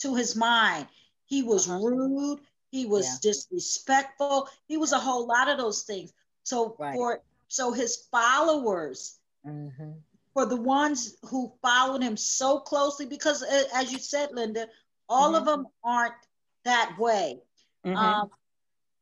to 0.00 0.14
his 0.14 0.36
mind. 0.36 0.86
He 1.26 1.42
was 1.42 1.68
uh-huh. 1.68 1.80
rude, 1.80 2.40
he 2.70 2.86
was 2.86 3.06
yeah. 3.06 3.30
disrespectful, 3.30 4.48
he 4.66 4.76
was 4.76 4.92
a 4.92 4.98
whole 4.98 5.26
lot 5.26 5.48
of 5.48 5.58
those 5.58 5.82
things. 5.82 6.12
So 6.44 6.76
right. 6.78 6.94
for 6.94 7.20
so 7.48 7.72
his 7.72 7.96
followers, 8.10 9.18
mm-hmm. 9.46 9.90
for 10.34 10.46
the 10.46 10.56
ones 10.56 11.16
who 11.26 11.52
followed 11.62 12.02
him 12.02 12.16
so 12.16 12.58
closely, 12.60 13.06
because 13.06 13.42
as 13.74 13.92
you 13.92 13.98
said, 13.98 14.30
Linda, 14.32 14.68
all 15.08 15.32
mm-hmm. 15.32 15.36
of 15.36 15.44
them 15.46 15.66
aren't 15.82 16.14
that 16.64 16.96
way. 16.98 17.40
Mm-hmm. 17.84 17.96
Um, 17.96 18.30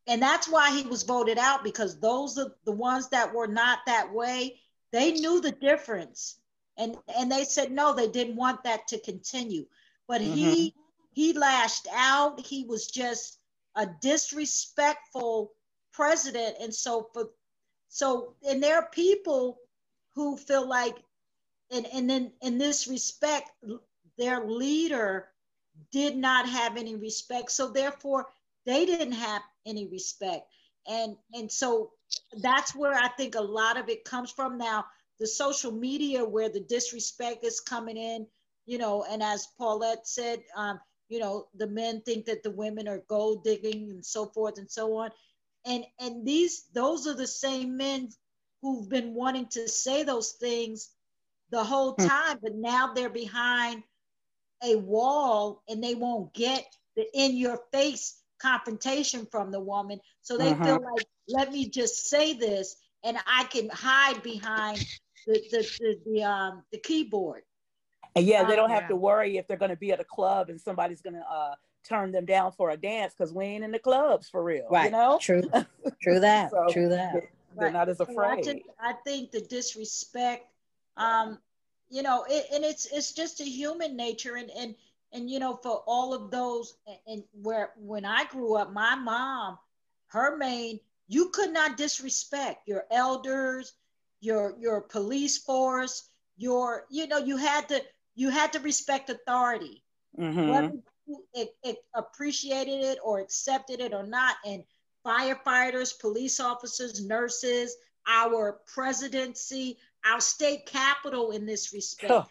and 0.09 0.23
that's 0.23 0.49
why 0.49 0.75
he 0.75 0.89
was 0.89 1.03
voted 1.03 1.37
out 1.37 1.63
because 1.63 2.01
those 2.01 2.39
are 2.39 2.55
the 2.65 2.73
ones 2.73 3.11
that 3.11 3.35
were 3.35 3.47
not 3.47 3.81
that 3.87 4.13
way. 4.13 4.59
They 4.91 5.13
knew 5.13 5.41
the 5.43 5.53
difference. 5.53 6.41
And 6.79 6.97
and 7.19 7.31
they 7.31 7.45
said 7.45 7.71
no, 7.71 7.95
they 7.95 8.09
didn't 8.09 8.37
want 8.37 8.65
that 8.65 8.89
to 8.89 8.99
continue. 8.99 9.67
But 10.09 10.23
mm-hmm. 10.23 10.33
he 10.33 10.75
he 11.13 11.33
lashed 11.35 11.87
out. 11.93 12.41
He 12.41 12.65
was 12.65 12.87
just 12.87 13.39
a 13.77 13.87
disrespectful 14.01 15.53
president. 15.93 16.57
And 16.61 16.75
so 16.75 17.11
for 17.13 17.29
so 17.89 18.35
and 18.49 18.63
there 18.63 18.77
are 18.77 18.89
people 18.91 19.59
who 20.15 20.39
feel 20.39 20.67
like 20.67 20.97
and 21.71 21.87
and 21.93 22.09
then 22.09 22.33
in 22.41 22.57
this 22.57 22.89
respect, 22.89 23.51
their 24.17 24.47
leader 24.47 25.29
did 25.93 26.17
not 26.17 26.49
have 26.49 26.79
any 26.79 26.97
respect. 26.97 27.51
So 27.51 27.69
therefore 27.69 28.29
they 28.65 28.87
didn't 28.87 29.13
have 29.13 29.43
any 29.69 29.87
respect. 29.89 30.47
And 30.89 31.17
and 31.35 31.53
so 31.53 31.93
that's 32.43 32.75
where 32.75 32.95
I 32.95 33.09
think 33.11 33.37
a 33.37 33.43
lot 33.43 33.79
of 33.79 33.89
it 33.91 34.05
comes 34.05 34.33
from 34.33 34.59
now. 34.59 34.87
The 35.21 35.29
social 35.29 35.73
media 35.73 36.25
where 36.25 36.51
the 36.51 36.61
disrespect 36.61 37.45
is 37.45 37.61
coming 37.61 37.99
in, 37.99 38.27
you 38.67 38.79
know, 38.79 39.05
and 39.11 39.23
as 39.23 39.49
Paulette 39.59 40.09
said, 40.09 40.41
um, 40.57 40.81
you 41.09 41.21
know, 41.21 41.49
the 41.57 41.69
men 41.69 42.03
think 42.03 42.27
that 42.27 42.43
the 42.45 42.51
women 42.53 42.89
are 42.89 43.03
gold 43.09 43.45
digging 43.45 43.91
and 43.91 44.05
so 44.07 44.27
forth 44.27 44.59
and 44.59 44.71
so 44.71 44.97
on. 44.99 45.11
and 45.67 45.85
and 46.01 46.27
these 46.27 46.65
those 46.75 47.07
are 47.07 47.17
the 47.17 47.29
same 47.29 47.77
men 47.77 48.11
who've 48.63 48.89
been 48.91 49.15
wanting 49.15 49.47
to 49.49 49.69
say 49.69 50.05
those 50.05 50.33
things 50.33 50.91
the 51.51 51.65
whole 51.65 51.97
Hmm. 51.99 52.09
time, 52.09 52.39
but 52.43 52.55
now 52.55 52.93
they're 52.95 53.11
behind 53.11 53.83
a 54.65 54.77
wall 54.77 55.63
and 55.69 55.83
they 55.85 55.95
won't 55.95 56.35
get 56.35 56.67
the 56.97 57.07
in 57.15 57.37
your 57.37 57.59
face 57.73 58.18
confrontation 58.39 59.27
from 59.31 59.51
the 59.51 59.61
woman. 59.61 60.01
So 60.23 60.39
they 60.39 60.55
Mhm. 60.55 60.65
feel 60.65 60.81
like, 60.83 61.07
let 61.29 61.53
me 61.53 61.69
just 61.69 62.09
say 62.09 62.35
this 62.35 62.77
and 63.05 63.17
I 63.27 63.45
can 63.45 63.69
hide 63.71 64.23
behind 64.23 64.85
the 65.27 65.41
the 65.51 65.69
the, 65.81 66.01
the 66.07 66.23
um 66.25 66.63
the 66.73 66.79
keyboard. 66.79 67.43
And 68.17 68.25
yeah, 68.27 68.43
they 68.45 68.53
Um, 68.53 68.57
don't 68.57 68.71
have 68.71 68.89
to 68.89 68.97
worry 68.97 69.37
if 69.37 69.47
they're 69.47 69.57
going 69.57 69.71
to 69.71 69.77
be 69.77 69.93
at 69.93 70.01
a 70.01 70.05
club 70.05 70.49
and 70.49 70.61
somebody's 70.61 71.01
going 71.01 71.15
to 71.15 71.25
uh, 71.31 71.55
turn 71.89 72.11
them 72.13 72.25
down 72.25 72.53
for 72.53 72.71
a 72.71 72.77
dance 72.77 73.15
because 73.17 73.33
we 73.33 73.45
ain't 73.45 73.65
in 73.65 73.71
the 73.71 73.79
clubs 73.79 74.29
for 74.29 74.43
real. 74.43 74.69
Right. 74.71 74.87
You 74.87 74.93
know, 74.93 75.19
True. 75.19 75.43
True 76.03 76.21
that. 76.21 76.51
So, 76.51 76.67
True 76.71 76.89
that. 76.89 77.13
they're 77.13 77.65
Right. 77.65 77.73
not 77.73 77.89
as 77.89 78.01
So 78.01 78.05
I 78.05 78.37
afraid. 78.37 78.45
just 78.45 78.59
I 78.81 78.95
think 79.05 79.31
the 79.31 79.41
disrespect, 79.41 80.47
um, 80.97 81.39
you 81.91 82.03
know, 82.03 82.25
it, 82.29 82.47
and 82.53 82.65
it's 82.65 82.87
it's 82.87 83.13
just 83.13 83.41
a 83.41 83.45
human 83.45 83.97
nature, 83.97 84.37
and 84.37 84.51
and 84.51 84.75
and 85.13 85.31
you 85.31 85.39
know, 85.39 85.57
for 85.63 85.83
all 85.87 86.15
of 86.15 86.31
those, 86.31 86.77
and, 87.07 87.25
where 87.33 87.73
when 87.79 88.05
I 88.05 88.25
grew 88.25 88.57
up, 88.57 88.73
my 88.73 88.95
mom, 88.95 89.59
her 90.09 90.37
main, 90.37 90.81
you 91.09 91.31
could 91.31 91.53
not 91.53 91.77
disrespect 91.77 92.69
your 92.69 92.85
elders, 92.91 93.75
your 94.21 94.57
your 94.59 94.81
police 94.83 95.39
force, 95.39 96.09
your 96.37 96.85
you 96.91 97.07
know, 97.07 97.19
you 97.19 97.37
had 97.37 97.69
to 97.69 97.83
you 98.15 98.31
had 98.31 98.53
to 98.53 98.61
respect 98.61 99.11
authority 99.11 99.83
Mhm. 100.19 100.49
whether 100.49 100.73
you 101.07 101.25
it, 101.35 101.51
it 101.63 101.79
appreciated 101.95 102.85
it 102.85 102.99
or 103.03 103.21
accepted 103.21 103.81
it 103.81 103.95
or 103.95 104.07
not. 104.07 104.37
And 104.45 104.65
firefighters, 105.05 105.99
police 105.99 106.41
officers, 106.41 107.05
nurses, 107.05 107.77
our 108.07 108.61
presidency, 108.67 109.79
our 110.05 110.21
state 110.21 110.67
capital 110.67 111.31
in 111.31 111.47
this 111.47 111.73
respect. 111.73 112.13
Huh. 112.13 112.25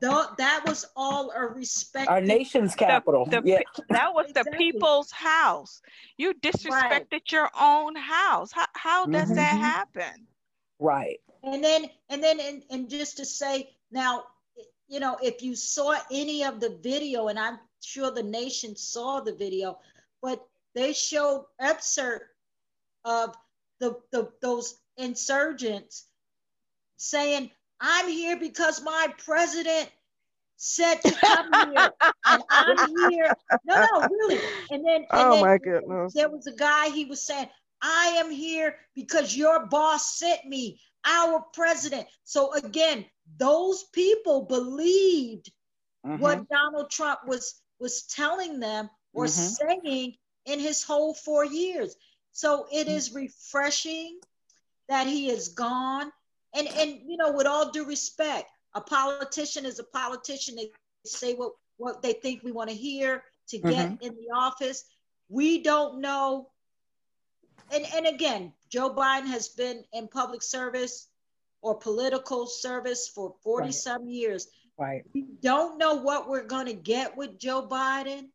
Tho- 0.00 0.34
that 0.38 0.62
was 0.66 0.86
all 0.96 1.30
a 1.30 1.46
respect. 1.46 2.08
Our 2.08 2.20
nation's 2.22 2.74
capital. 2.74 3.26
the 3.26 3.42
yeah. 3.44 3.60
that 3.90 4.14
was 4.14 4.32
the 4.32 4.44
people's 4.56 5.10
house. 5.10 5.82
You 6.16 6.32
disrespected 6.34 7.30
your 7.30 7.50
own 7.58 7.94
house. 7.96 8.50
How 8.52 8.66
how 8.74 9.06
does 9.06 9.28
that 9.34 9.54
Mhm. 9.56 9.60
happen? 9.60 10.26
Right. 10.78 11.20
and 11.42 11.62
then 11.62 11.90
and 12.08 12.22
then 12.22 12.40
and, 12.40 12.62
and 12.70 12.88
just 12.88 13.16
to 13.18 13.24
say 13.24 13.70
now 13.90 14.24
you 14.88 15.00
know 15.00 15.16
if 15.22 15.42
you 15.42 15.54
saw 15.54 15.94
any 16.10 16.44
of 16.44 16.60
the 16.60 16.70
video 16.82 17.28
and 17.28 17.38
i'm 17.38 17.58
sure 17.80 18.10
the 18.10 18.22
nation 18.22 18.76
saw 18.76 19.20
the 19.20 19.34
video 19.34 19.78
but 20.20 20.46
they 20.74 20.92
showed 20.92 21.46
excerpt 21.58 22.26
of 23.04 23.34
the, 23.78 23.96
the 24.12 24.30
those 24.42 24.80
insurgents 24.98 26.06
saying 26.98 27.50
i'm 27.80 28.08
here 28.08 28.36
because 28.38 28.82
my 28.82 29.08
president 29.24 29.90
said 30.56 30.96
to 31.02 31.12
come 31.12 31.52
here 31.52 31.90
and 32.26 32.42
i'm 32.50 32.78
here 33.08 33.34
no 33.64 33.74
no 33.92 34.08
really 34.10 34.40
and 34.70 34.84
then 34.84 34.96
and 34.96 35.06
Oh 35.12 35.30
then 35.32 35.40
my 35.40 35.58
goodness. 35.58 36.12
there 36.12 36.28
was 36.28 36.46
a 36.46 36.52
guy 36.54 36.90
he 36.90 37.04
was 37.06 37.22
saying 37.22 37.48
i 37.82 38.14
am 38.16 38.30
here 38.30 38.76
because 38.94 39.36
your 39.36 39.66
boss 39.66 40.18
sent 40.18 40.44
me 40.44 40.80
our 41.04 41.40
president 41.54 42.06
so 42.24 42.52
again 42.54 43.04
those 43.38 43.84
people 43.84 44.42
believed 44.42 45.50
Mhm. 46.04 46.18
what 46.18 46.48
donald 46.48 46.90
trump 46.90 47.20
was 47.26 47.60
was 47.78 48.02
telling 48.04 48.60
them 48.60 48.88
or 49.12 49.24
Mhm. 49.26 49.28
saying 49.56 50.16
in 50.46 50.58
his 50.58 50.82
whole 50.82 51.14
four 51.14 51.44
years 51.44 51.94
so 52.32 52.66
it 52.72 52.86
is 52.88 53.12
refreshing 53.14 54.18
that 54.88 55.06
he 55.06 55.30
is 55.30 55.48
gone 55.48 56.10
and 56.54 56.68
and 56.68 57.00
you 57.06 57.16
know 57.16 57.32
with 57.32 57.46
all 57.46 57.70
due 57.70 57.84
respect 57.84 58.50
a 58.74 58.80
politician 58.80 59.64
is 59.64 59.78
a 59.78 59.84
politician 59.84 60.56
they 60.56 60.70
say 61.04 61.34
what 61.34 61.52
what 61.76 62.02
they 62.02 62.12
think 62.12 62.42
we 62.42 62.52
want 62.52 62.68
to 62.68 62.76
hear 62.76 63.22
to 63.48 63.58
mm-hmm. 63.58 63.70
get 63.70 64.02
in 64.02 64.14
the 64.14 64.34
office 64.34 64.84
we 65.28 65.62
don't 65.62 66.00
know 66.00 66.48
and 67.72 67.84
and 67.94 68.06
again 68.06 68.52
joe 68.68 68.90
biden 68.90 69.26
has 69.26 69.48
been 69.48 69.82
in 69.92 70.08
public 70.08 70.42
service 70.42 71.08
or 71.62 71.76
political 71.76 72.46
service 72.46 73.08
for 73.08 73.34
40 73.42 73.64
Right. 73.64 73.74
some 73.74 74.08
years 74.08 74.48
Right. 74.80 75.04
we 75.12 75.26
don't 75.42 75.76
know 75.76 75.96
what 75.96 76.26
we're 76.26 76.46
going 76.46 76.64
to 76.64 76.72
get 76.72 77.14
with 77.14 77.38
Joe 77.38 77.68
Biden, 77.70 78.28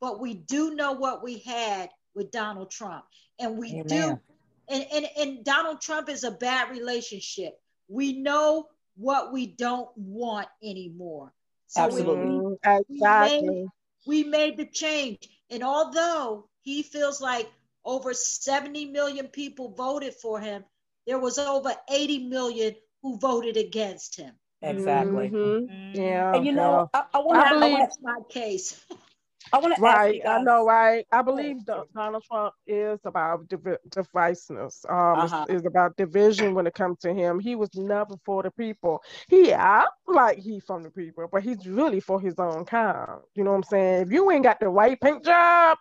but 0.00 0.20
we 0.20 0.34
do 0.34 0.74
know 0.74 0.92
what 0.92 1.22
we 1.22 1.38
had 1.38 1.90
with 2.16 2.32
Donald 2.32 2.72
Trump. 2.72 3.04
And 3.38 3.56
we 3.56 3.70
Amen. 3.70 3.86
do, 3.86 4.20
and, 4.68 4.86
and, 4.92 5.06
and 5.16 5.44
Donald 5.44 5.80
Trump 5.80 6.08
is 6.08 6.24
a 6.24 6.32
bad 6.32 6.70
relationship. 6.70 7.54
We 7.92 8.14
know 8.14 8.68
what 8.96 9.32
we 9.32 9.46
don't 9.46 9.90
want 9.96 10.48
anymore. 10.62 11.32
So 11.66 11.82
we- 11.82 12.00
Absolutely. 12.00 12.24
Mm, 12.26 12.56
we 12.88 12.94
Exactly. 12.96 13.66
we 14.06 14.24
made 14.24 14.56
the 14.56 14.66
change. 14.66 15.28
And 15.50 15.62
although 15.62 16.48
he 16.62 16.82
feels 16.82 17.20
like 17.20 17.50
over 17.84 18.14
70 18.14 18.86
million 18.86 19.28
people 19.28 19.68
voted 19.74 20.14
for 20.14 20.40
him, 20.40 20.64
there 21.06 21.18
was 21.18 21.38
over 21.38 21.74
80 21.90 22.28
million 22.28 22.74
who 23.02 23.18
voted 23.18 23.56
against 23.56 24.16
him. 24.16 24.34
Exactly. 24.62 25.28
Mhm. 25.28 25.68
Mm. 25.68 25.94
Yeah. 25.94 26.32
And 26.34 26.46
you 26.46 26.52
know, 26.52 26.88
I, 26.94 27.04
I 27.14 27.18
want 27.18 27.40
to. 27.40 27.46
I 27.46 27.50
believe- 27.50 27.78
That's 27.78 27.98
my 28.00 28.18
case. 28.30 28.84
I 29.52 29.58
want 29.58 29.74
to 29.74 29.80
Right, 29.80 30.20
I 30.26 30.42
know, 30.42 30.64
right? 30.64 31.06
I 31.12 31.22
believe 31.22 31.64
Donald 31.64 32.24
Trump 32.24 32.54
is 32.66 33.00
about 33.04 33.48
divi- 33.48 33.76
divisiveness. 33.88 34.88
Um, 34.90 35.24
Uh-huh. 35.24 35.46
is, 35.48 35.64
about 35.64 35.96
division 35.96 36.54
when 36.54 36.66
it 36.66 36.74
comes 36.74 36.98
to 37.00 37.12
him. 37.12 37.38
He 37.38 37.54
was 37.54 37.74
never 37.74 38.16
for 38.24 38.42
the 38.42 38.50
people. 38.50 39.02
He 39.28 39.52
act 39.52 39.90
like 40.06 40.38
he 40.38 40.60
from 40.60 40.82
the 40.82 40.90
people, 40.90 41.26
but 41.30 41.42
he's 41.42 41.66
really 41.66 42.00
for 42.00 42.20
his 42.20 42.34
own 42.38 42.64
kind. 42.64 43.20
You 43.34 43.44
know 43.44 43.50
what 43.50 43.58
I'm 43.58 43.62
saying? 43.64 44.02
If 44.06 44.12
you 44.12 44.30
ain't 44.30 44.44
got 44.44 44.60
the 44.60 44.68
right 44.68 45.00
paint 45.00 45.24
job, 45.24 45.78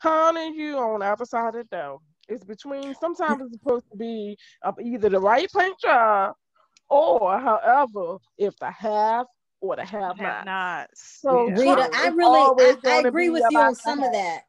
honey, 0.00 0.56
you 0.56 0.78
on 0.78 1.00
the 1.00 1.06
other 1.06 1.24
side 1.24 1.54
of 1.54 1.68
the 1.68 1.76
door. 1.76 1.98
It's 2.28 2.44
between. 2.44 2.94
Sometimes 2.94 3.42
it's 3.42 3.52
supposed 3.52 3.86
to 3.92 3.96
be 3.96 4.36
of 4.62 4.78
either 4.80 5.08
the 5.08 5.20
right 5.20 5.48
paint 5.56 5.78
job, 5.80 6.34
or 6.88 7.38
however, 7.38 8.18
if 8.38 8.56
the 8.58 8.70
have 8.70 9.26
or 9.70 9.76
the 9.76 9.84
have 9.84 10.18
Have 10.18 10.18
not. 10.18 10.44
nots. 10.46 11.20
So 11.20 11.46
Yeah. 11.48 11.58
Rita, 11.58 11.90
I 11.92 12.08
really 12.08 12.40
I, 12.40 12.76
I 12.84 13.00
agree 13.08 13.30
with 13.30 13.44
you 13.50 13.58
on 13.60 13.74
some 13.74 14.02
of 14.02 14.12
that. 14.12 14.42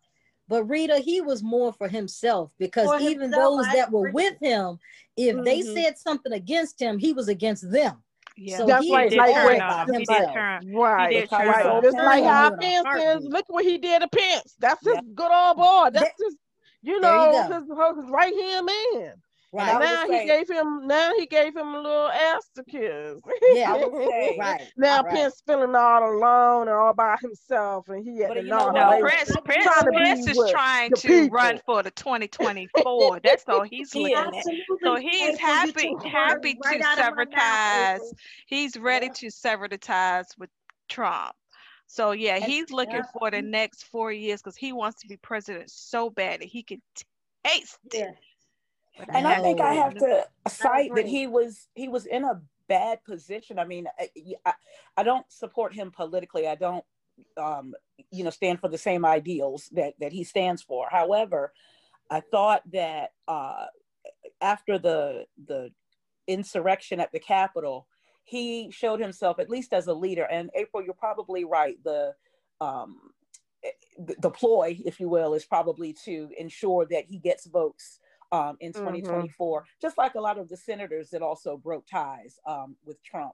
But 0.49 0.63
Rita, 0.63 0.99
he 0.99 1.19
was 1.21 1.43
more 1.43 1.73
for 1.73 1.87
himself 1.89 2.51
because 2.57 2.85
For 2.87 2.99
even 2.99 3.23
himself, 3.23 3.57
those 3.57 3.67
I 3.67 3.73
that 3.75 3.91
were 3.91 4.11
with 4.11 4.39
him, 4.39 4.79
if 5.17 5.43
they 5.43 5.59
Mhm. 5.59 5.73
said 5.73 5.97
something 5.97 6.31
against 6.31 6.81
him, 6.81 6.97
he 6.97 7.11
was 7.11 7.27
against 7.27 7.69
them. 7.69 8.01
Yeah. 8.37 8.57
So 8.57 8.67
That's 8.67 8.85
he 8.85 8.93
right, 8.93 9.09
did 9.09 9.17
like 9.17 9.35
all 9.35 9.49
about. 9.49 9.87
He 9.87 9.91
did 9.93 10.05
himself. 10.07 10.33
turn. 10.33 10.71
Right, 10.73 11.11
He 11.11 11.19
did 11.21 11.29
turn 11.29 11.47
right. 11.47 11.65
on. 11.65 11.83
Just 11.83 11.97
like 11.97 12.23
how 12.23 12.45
on 12.45 12.51
you 12.61 12.69
in 12.69 12.79
a 12.79 12.83
Pence 12.83 13.23
is. 13.23 13.29
Look 13.29 13.45
what 13.49 13.65
he 13.65 13.77
did 13.77 13.99
to 14.01 14.07
Pence. 14.07 14.55
That's 14.59 14.85
his 14.85 14.95
Yeah. 14.95 15.01
good 15.15 15.31
old 15.31 15.57
boy. 15.57 15.89
That's 15.91 16.13
just 16.19 16.37
you 16.81 17.01
There 17.01 17.11
you 17.13 17.31
know 17.31 17.31
go. 17.31 17.55
his, 17.55 18.03
his 18.03 18.11
right 18.11 18.33
hand 18.33 18.65
man. 18.67 19.13
And 19.53 19.61
I 19.61 19.71
And 19.71 19.79
now 19.79 20.01
he 20.07 20.17
say- 20.19 20.25
gave 20.27 20.49
him 20.49 20.87
now 20.87 21.11
he 21.17 21.25
gave 21.25 21.55
him 21.55 21.73
a 21.73 21.81
little 21.81 22.09
ass 22.09 22.49
to 22.55 22.63
kiss. 22.65 23.15
Yeah. 23.53 23.73
I 23.73 23.79
say, 23.81 24.37
Right. 24.39 24.61
now 24.75 25.01
right. 25.03 25.13
Pence 25.13 25.41
feeling 25.47 25.73
all 25.75 26.03
alone 26.15 26.67
and 26.67 26.75
all 26.75 26.93
by 26.93 27.15
himself, 27.21 27.87
and 27.89 28.03
he 28.03 28.23
at 28.23 28.29
But 28.29 28.33
the 28.35 28.43
you 28.43 28.49
know 28.49 28.65
what? 28.67 28.73
No. 28.75 29.07
Pence, 29.09 29.31
Trying 29.31 29.43
Pence, 29.45 29.83
to 29.83 29.91
Pence 29.93 30.27
is 30.27 30.51
trying 30.51 30.89
the 30.91 30.97
to 30.97 31.27
run 31.29 31.59
for 31.65 31.81
the 31.81 31.91
2024. 31.91 33.19
That's 33.23 33.43
all 33.47 33.63
he's 33.63 33.91
He 33.91 34.13
looking 34.13 34.37
at. 34.37 34.43
So 34.83 34.95
he's 34.95 35.39
happy, 35.39 35.93
happy 36.11 36.57
right 36.65 36.81
to 36.81 36.85
out 36.87 36.99
of 36.99 37.15
my 37.15 37.23
sever 37.23 37.25
ties. 37.25 38.13
He's 38.47 38.75
ready 38.77 39.07
Yeah. 39.07 39.13
to 39.13 39.29
sever 39.31 39.67
the 39.69 39.77
ties 39.77 40.27
with 40.37 40.49
Trump. 40.89 41.33
So 41.87 42.11
yeah, 42.11 42.37
he's 42.39 42.69
looking 42.69 42.95
yeah. 42.95 43.03
for 43.17 43.31
the 43.31 43.41
next 43.41 43.83
four 43.83 44.11
years 44.11 44.41
because 44.41 44.57
he 44.57 44.73
wants 44.73 45.01
to 45.01 45.07
be 45.07 45.15
president 45.17 45.69
so 45.71 46.09
bad 46.09 46.41
that 46.41 46.49
he 46.49 46.61
can 46.63 46.81
taste 47.45 47.77
it. 47.93 47.99
Yeah. 47.99 48.11
And 49.09 49.27
I 49.27 49.41
think 49.41 49.59
I 49.59 49.73
have 49.73 49.95
to 49.95 50.27
cite 50.47 50.93
that 50.95 51.05
he 51.05 51.27
was 51.27 51.67
he 51.75 51.87
was 51.87 52.05
in 52.05 52.23
a 52.23 52.41
bad 52.67 53.03
position. 53.03 53.59
I 53.59 53.65
mean, 53.65 53.87
I, 53.99 54.09
I, 54.45 54.53
I 54.97 55.03
don't 55.03 55.25
support 55.31 55.73
him 55.73 55.91
politically. 55.91 56.47
I 56.47 56.55
don't, 56.55 56.83
um, 57.37 57.73
you 58.11 58.23
know, 58.23 58.29
stand 58.29 58.59
for 58.59 58.69
the 58.69 58.77
same 58.77 59.05
ideals 59.05 59.69
that 59.73 59.93
that 59.99 60.11
he 60.11 60.23
stands 60.23 60.61
for. 60.61 60.87
However, 60.89 61.53
I 62.09 62.21
thought 62.21 62.61
that 62.71 63.11
uh, 63.27 63.65
after 64.41 64.77
the 64.77 65.25
the 65.47 65.71
insurrection 66.27 66.99
at 66.99 67.11
the 67.11 67.19
Capitol, 67.19 67.87
he 68.23 68.69
showed 68.71 68.99
himself 68.99 69.39
at 69.39 69.49
least 69.49 69.73
as 69.73 69.87
a 69.87 69.93
leader. 69.93 70.27
And 70.29 70.49
April, 70.55 70.83
you're 70.83 70.93
probably 70.93 71.45
right. 71.45 71.77
The 71.83 72.13
um, 72.59 72.97
the, 73.97 74.15
the 74.19 74.29
ploy, 74.29 74.77
if 74.85 74.99
you 74.99 75.09
will, 75.09 75.33
is 75.33 75.45
probably 75.45 75.95
to 76.05 76.29
ensure 76.37 76.85
that 76.89 77.05
he 77.05 77.17
gets 77.17 77.45
votes 77.47 77.99
um, 78.31 78.57
in 78.59 78.73
Mhm. 78.73 78.73
2024, 78.73 79.65
just 79.81 79.97
like 79.97 80.15
a 80.15 80.21
lot 80.21 80.37
of 80.37 80.49
the 80.49 80.57
senators 80.57 81.09
that 81.11 81.21
also 81.21 81.57
broke 81.57 81.85
ties 81.87 82.39
um, 82.45 82.75
with 82.85 83.01
Trump. 83.03 83.33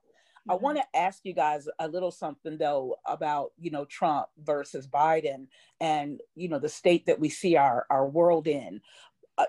I 0.50 0.56
Mhm. 0.56 0.62
want 0.62 0.78
to 0.78 0.98
ask 1.00 1.22
you 1.24 1.34
guys 1.34 1.68
a 1.80 1.88
little 1.88 2.12
something 2.12 2.58
though 2.58 2.98
about 3.08 3.54
you 3.58 3.72
know 3.72 3.86
Trump 3.86 4.28
versus 4.38 4.88
Biden 4.88 5.48
and 5.80 6.22
you 6.36 6.50
know 6.50 6.60
the 6.60 6.70
state 6.70 7.06
that 7.06 7.20
we 7.20 7.30
see 7.30 7.56
our 7.56 7.86
our 7.90 8.08
world 8.08 8.48
in. 8.48 8.82
Uh, 9.38 9.46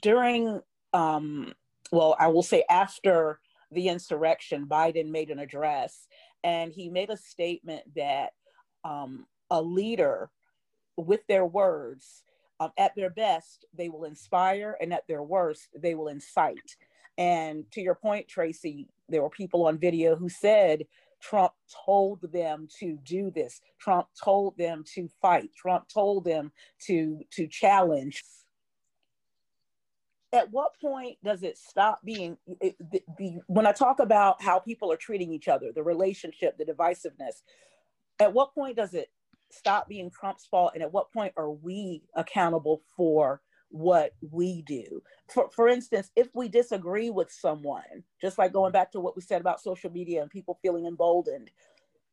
during, 0.00 0.60
um, 0.92 1.54
well, 1.92 2.16
I 2.18 2.28
will 2.28 2.42
say 2.42 2.64
after 2.68 3.40
the 3.70 3.88
insurrection, 3.88 4.66
Biden 4.66 5.10
made 5.10 5.30
an 5.30 5.38
address 5.38 6.08
and 6.42 6.72
he 6.72 6.88
made 6.88 7.10
a 7.10 7.16
statement 7.16 7.94
that 7.94 8.32
um, 8.84 9.26
a 9.50 9.62
leader, 9.62 10.30
with 10.96 11.26
their 11.26 11.46
words, 11.46 12.22
um, 12.62 12.72
at 12.78 12.94
their 12.94 13.10
best, 13.10 13.64
they 13.74 13.88
will 13.88 14.04
inspire, 14.04 14.76
and 14.80 14.92
at 14.92 15.06
their 15.08 15.22
worst, 15.22 15.68
they 15.76 15.94
will 15.94 16.08
incite. 16.08 16.76
And 17.18 17.70
to 17.72 17.80
your 17.80 17.94
point, 17.94 18.28
Tracy, 18.28 18.88
there 19.08 19.22
were 19.22 19.30
people 19.30 19.66
on 19.66 19.78
video 19.78 20.16
who 20.16 20.28
said 20.28 20.86
Trump 21.20 21.52
told 21.84 22.20
them 22.32 22.68
to 22.78 22.98
do 23.04 23.30
this. 23.30 23.60
Trump 23.80 24.08
told 24.22 24.56
them 24.56 24.84
to 24.94 25.08
fight. 25.20 25.50
Trump 25.56 25.88
told 25.88 26.24
them 26.24 26.52
to 26.86 27.20
to 27.32 27.46
challenge. 27.46 28.22
At 30.32 30.50
what 30.50 30.72
point 30.80 31.18
does 31.22 31.42
it 31.42 31.58
stop 31.58 32.00
being 32.02 32.38
it, 32.60 32.74
the, 32.78 33.02
the, 33.18 33.40
when 33.48 33.66
I 33.66 33.72
talk 33.72 34.00
about 34.00 34.40
how 34.40 34.58
people 34.58 34.90
are 34.90 34.96
treating 34.96 35.30
each 35.30 35.46
other, 35.48 35.72
the 35.72 35.82
relationship, 35.82 36.56
the 36.56 36.64
divisiveness? 36.64 37.42
At 38.18 38.32
what 38.32 38.54
point 38.54 38.76
does 38.76 38.94
it 38.94 39.10
stop 39.52 39.88
being 39.88 40.10
Trump's 40.10 40.46
fault, 40.46 40.72
and 40.74 40.82
at 40.82 40.92
what 40.92 41.12
point 41.12 41.32
are 41.36 41.50
we 41.50 42.02
accountable 42.14 42.82
for 42.96 43.40
what 43.72 44.12
we 44.30 44.62
do. 44.62 45.02
For, 45.28 45.50
for 45.50 45.68
instance, 45.68 46.10
if 46.14 46.28
we 46.34 46.48
disagree 46.48 47.10
with 47.10 47.32
someone, 47.32 48.04
just 48.20 48.38
like 48.38 48.52
going 48.52 48.72
back 48.72 48.92
to 48.92 49.00
what 49.00 49.16
we 49.16 49.22
said 49.22 49.40
about 49.40 49.60
social 49.60 49.90
media 49.90 50.22
and 50.22 50.30
people 50.30 50.58
feeling 50.62 50.86
emboldened, 50.86 51.50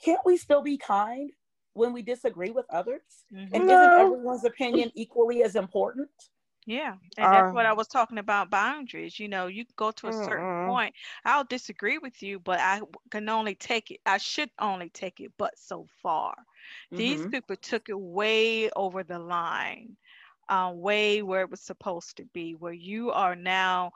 can't 0.04 0.22
we 0.26 0.38
still 0.38 0.62
be 0.62 0.78
kind 0.78 1.32
when 1.74 1.94
we 1.94 2.02
disagree 2.02 2.52
with 2.52 2.66
others? 2.70 3.26
Mm-hmm. 3.34 3.56
And 3.56 3.68
no. 3.68 3.74
isn't 3.74 4.00
everyone's 4.00 4.46
opinion 4.46 4.92
equally 4.96 5.44
as 5.44 5.56
important? 5.56 6.10
Yeah, 6.66 6.96
and 7.18 7.34
that's 7.34 7.54
what 7.54 7.66
I 7.66 7.74
was 7.74 7.88
talking 7.88 8.20
about 8.20 8.52
boundaries. 8.52 9.20
You 9.20 9.28
know, 9.28 9.48
you 9.48 9.66
go 9.76 9.90
to 9.90 10.08
a 10.08 10.14
certain 10.14 10.66
uh, 10.66 10.68
point. 10.68 10.94
I'll 11.26 11.44
disagree 11.44 11.98
with 11.98 12.22
you, 12.22 12.38
but 12.38 12.60
I 12.60 12.82
can 13.10 13.28
only 13.28 13.56
take 13.56 13.90
it. 13.90 14.02
I 14.06 14.20
should 14.20 14.52
only 14.60 14.90
take 14.90 15.20
it, 15.20 15.32
but 15.40 15.58
so 15.58 15.88
far. 16.04 16.36
Mm-hmm. 16.92 16.98
These 16.98 17.28
people 17.28 17.56
took 17.56 17.90
it 17.90 18.00
way 18.00 18.70
over 18.72 19.04
the 19.04 19.20
line 19.20 19.98
uh, 20.50 20.72
way 20.74 21.22
where 21.22 21.42
it 21.42 21.52
was 21.52 21.62
supposed 21.62 22.18
to 22.18 22.26
be, 22.34 22.56
where 22.56 22.74
you 22.74 23.12
are 23.12 23.36
now, 23.36 23.92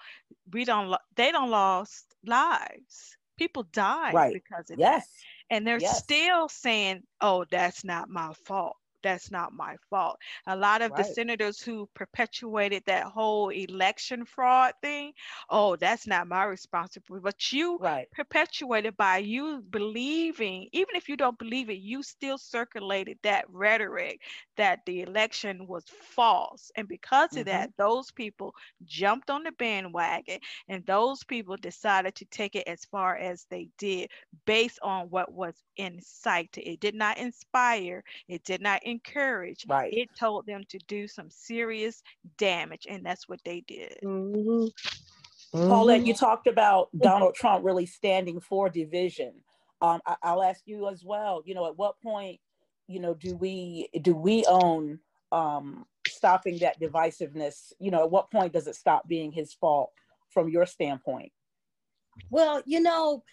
we 0.51 0.63
don't, 0.65 0.95
they 1.15 1.31
don't 1.31 1.49
lost 1.49 2.05
lives. 2.25 3.17
People 3.37 3.63
died 3.73 4.13
right. 4.13 4.33
because 4.33 4.69
of 4.69 4.77
yes. 4.77 5.05
that. 5.05 5.55
And 5.55 5.67
they're 5.67 5.79
yes. 5.79 5.97
still 5.97 6.47
saying, 6.47 7.03
oh, 7.21 7.45
that's 7.49 7.83
not 7.83 8.09
my 8.09 8.33
fault 8.45 8.77
that's 9.03 9.29
not 9.29 9.53
my 9.53 9.75
fault. 9.89 10.17
A 10.47 10.55
lot 10.55 10.81
of 10.81 10.91
right. 10.91 10.97
the 10.97 11.13
senators 11.13 11.61
who 11.61 11.87
perpetuated 11.93 12.83
that 12.85 13.05
whole 13.05 13.49
election 13.49 14.25
fraud 14.25 14.73
thing, 14.81 15.13
oh, 15.49 15.75
that's 15.75 16.07
not 16.07 16.27
my 16.27 16.45
responsibility. 16.45 17.21
But 17.23 17.51
you 17.51 17.77
right. 17.77 18.07
perpetuated 18.11 18.97
by 18.97 19.17
you 19.17 19.63
believing, 19.69 20.67
even 20.71 20.95
if 20.95 21.09
you 21.09 21.17
don't 21.17 21.37
believe 21.37 21.69
it, 21.69 21.79
you 21.79 22.01
still 22.01 22.37
circulated 22.37 23.17
that 23.23 23.45
rhetoric 23.49 24.21
that 24.57 24.79
the 24.85 25.01
election 25.01 25.67
was 25.67 25.83
false. 25.87 26.71
And 26.75 26.87
because 26.87 27.31
mm-hmm. 27.31 27.39
of 27.39 27.45
that, 27.47 27.71
those 27.77 28.11
people 28.11 28.55
jumped 28.85 29.29
on 29.29 29.43
the 29.43 29.51
bandwagon 29.53 30.39
and 30.67 30.85
those 30.85 31.23
people 31.23 31.57
decided 31.57 32.15
to 32.15 32.25
take 32.25 32.55
it 32.55 32.67
as 32.67 32.85
far 32.85 33.17
as 33.17 33.45
they 33.49 33.69
did 33.77 34.09
based 34.45 34.79
on 34.81 35.09
what 35.09 35.31
was 35.31 35.55
incited. 35.77 36.63
It 36.65 36.79
did 36.79 36.95
not 36.95 37.17
inspire, 37.17 38.03
it 38.27 38.43
did 38.43 38.61
not 38.61 38.83
encourage. 38.93 39.65
Right. 39.67 39.93
It 39.93 40.09
told 40.17 40.45
them 40.45 40.63
to 40.69 40.79
do 40.87 41.07
some 41.07 41.29
serious 41.29 42.01
damage, 42.37 42.87
and 42.89 43.05
that's 43.05 43.27
what 43.27 43.39
they 43.43 43.61
did. 43.67 43.97
Mm-hmm. 44.03 44.67
Mm-hmm. 45.53 45.69
Paulette, 45.69 46.05
you 46.05 46.13
talked 46.13 46.47
about 46.47 46.89
Donald 46.97 47.35
Trump 47.35 47.63
really 47.63 47.85
standing 47.85 48.39
for 48.39 48.69
division. 48.69 49.33
Um, 49.81 49.99
I, 50.05 50.33
will 50.33 50.43
ask 50.43 50.61
you 50.65 50.87
as 50.87 51.03
well. 51.03 51.43
You 51.45 51.53
know, 51.53 51.67
at 51.67 51.77
what 51.77 52.01
point, 52.01 52.39
you 52.87 52.99
know, 52.99 53.13
do 53.13 53.35
we 53.35 53.89
do 54.01 54.15
we 54.15 54.45
own 54.47 54.99
um, 55.31 55.85
stopping 56.07 56.57
that 56.59 56.79
divisiveness? 56.79 57.73
You 57.79 57.91
know, 57.91 58.03
at 58.03 58.09
what 58.09 58.31
point 58.31 58.53
does 58.53 58.67
it 58.67 58.75
stop 58.75 59.07
being 59.07 59.31
his 59.31 59.53
fault 59.53 59.91
from 60.29 60.49
your 60.49 60.65
standpoint? 60.65 61.31
Well, 62.31 62.63
you 62.65 62.79
know, 62.79 63.23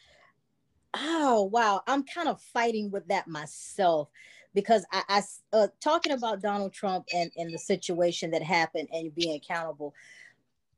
oh 0.95 1.49
wow, 1.53 1.83
I'm 1.87 2.05
kind 2.05 2.29
of 2.29 2.41
fighting 2.41 2.91
with 2.91 3.09
that 3.09 3.29
myself 3.29 4.11
because 4.55 4.85
I, 4.93 5.03
I 5.09 5.23
uh, 5.53 5.69
talking 5.81 6.13
about 6.13 6.43
Donald 6.43 6.73
Trump 6.73 7.07
and, 7.13 7.31
and 7.37 7.53
the 7.53 7.59
situation 7.59 8.31
that 8.33 8.43
happened 8.43 8.89
and 8.93 9.15
being 9.15 9.35
accountable. 9.35 9.95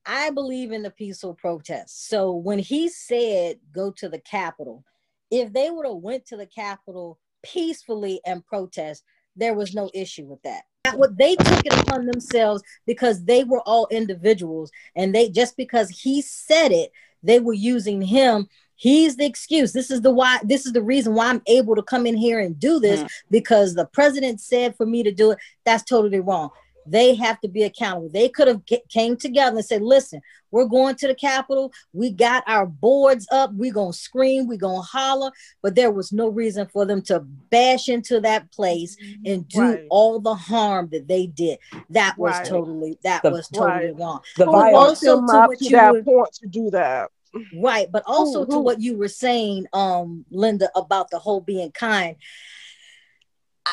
I 0.04 0.30
believe 0.30 0.72
in 0.72 0.82
the 0.82 0.90
peaceful 0.90 1.34
protests. 1.34 2.08
So 2.08 2.32
when 2.32 2.58
he 2.58 2.88
said 2.88 3.58
go 3.72 3.92
to 3.92 4.08
the 4.08 4.18
Capitol, 4.18 4.84
if 5.30 5.52
they 5.52 5.70
would 5.70 5.86
have 5.86 5.96
went 5.96 6.26
to 6.26 6.36
the 6.36 6.46
Capitol 6.46 7.18
peacefully 7.42 8.20
and 8.26 8.44
protest, 8.44 9.04
there 9.36 9.54
was 9.54 9.74
no 9.74 9.90
issue 9.94 10.24
with 10.24 10.42
that. 10.42 10.62
What 10.94 11.16
they 11.16 11.36
took 11.36 11.64
it 11.64 11.72
upon 11.80 12.06
themselves 12.06 12.62
because 12.86 13.24
they 13.24 13.44
were 13.44 13.62
all 13.62 13.86
individuals, 13.90 14.70
and 14.96 15.14
they 15.14 15.28
just 15.28 15.56
because 15.56 15.88
he 15.88 16.20
said 16.20 16.72
it, 16.72 16.90
they 17.22 17.38
were 17.38 17.52
using 17.52 18.02
him 18.02 18.48
He's 18.82 19.14
the 19.14 19.24
excuse. 19.24 19.72
This 19.72 19.92
is 19.92 20.00
the 20.00 20.10
why. 20.10 20.40
This 20.42 20.66
is 20.66 20.72
the 20.72 20.82
reason 20.82 21.14
why 21.14 21.28
I'm 21.28 21.40
able 21.46 21.76
to 21.76 21.84
come 21.84 22.04
in 22.04 22.16
here 22.16 22.40
and 22.40 22.58
do 22.58 22.80
this 22.80 23.00
mm. 23.00 23.08
because 23.30 23.76
the 23.76 23.86
president 23.86 24.40
said 24.40 24.74
for 24.76 24.84
me 24.84 25.04
to 25.04 25.12
do 25.12 25.30
it. 25.30 25.38
That's 25.64 25.84
totally 25.84 26.18
wrong. 26.18 26.50
They 26.84 27.14
have 27.14 27.40
to 27.42 27.48
be 27.48 27.62
accountable. 27.62 28.08
They 28.08 28.28
could 28.28 28.48
have 28.48 28.62
came 28.88 29.16
together 29.16 29.58
and 29.58 29.64
said, 29.64 29.82
"Listen, 29.82 30.20
we're 30.50 30.64
going 30.64 30.96
to 30.96 31.06
the 31.06 31.14
Capitol. 31.14 31.72
We 31.92 32.10
got 32.10 32.42
our 32.48 32.66
boards 32.66 33.28
up. 33.30 33.52
We're 33.54 33.72
gonna 33.72 33.92
scream. 33.92 34.48
We're 34.48 34.58
gonna 34.58 34.80
holler." 34.80 35.30
But 35.62 35.76
there 35.76 35.92
was 35.92 36.10
no 36.12 36.26
reason 36.26 36.66
for 36.66 36.84
them 36.84 37.02
to 37.02 37.20
bash 37.20 37.88
into 37.88 38.18
that 38.22 38.50
place 38.50 38.96
and 39.24 39.46
do 39.46 39.60
right. 39.60 39.86
all 39.90 40.18
the 40.18 40.34
harm 40.34 40.88
that 40.90 41.06
they 41.06 41.28
did. 41.28 41.60
That 41.90 42.18
was 42.18 42.32
right. 42.32 42.46
totally. 42.46 42.98
That 43.04 43.22
the, 43.22 43.30
was 43.30 43.46
totally 43.46 43.92
right. 43.92 43.96
wrong. 43.96 44.22
The 44.38 44.50
also 44.50 45.20
to 45.20 45.26
what 45.26 45.60
you 45.60 45.70
that 45.70 46.04
point 46.04 46.32
to 46.32 46.48
do 46.48 46.68
that 46.70 47.12
right 47.54 47.90
but 47.90 48.02
also 48.06 48.42
ooh, 48.42 48.46
to 48.46 48.56
ooh. 48.56 48.60
what 48.60 48.80
you 48.80 48.96
were 48.96 49.08
saying 49.08 49.66
um 49.72 50.24
linda 50.30 50.70
about 50.76 51.10
the 51.10 51.18
whole 51.18 51.40
being 51.40 51.70
kind 51.72 52.16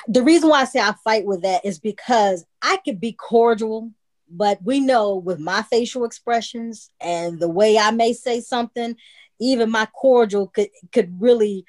the 0.07 0.23
reason 0.23 0.49
why 0.49 0.61
i 0.61 0.65
say 0.65 0.79
i 0.79 0.93
fight 1.03 1.25
with 1.25 1.41
that 1.41 1.65
is 1.65 1.79
because 1.79 2.45
i 2.61 2.77
could 2.85 2.99
be 2.99 3.11
cordial 3.11 3.91
but 4.29 4.59
we 4.63 4.79
know 4.79 5.15
with 5.15 5.39
my 5.39 5.61
facial 5.63 6.05
expressions 6.05 6.89
and 7.01 7.39
the 7.39 7.49
way 7.49 7.77
i 7.77 7.91
may 7.91 8.13
say 8.13 8.39
something 8.39 8.95
even 9.39 9.69
my 9.69 9.85
cordial 9.87 10.47
could 10.47 10.69
could 10.91 11.19
really 11.21 11.65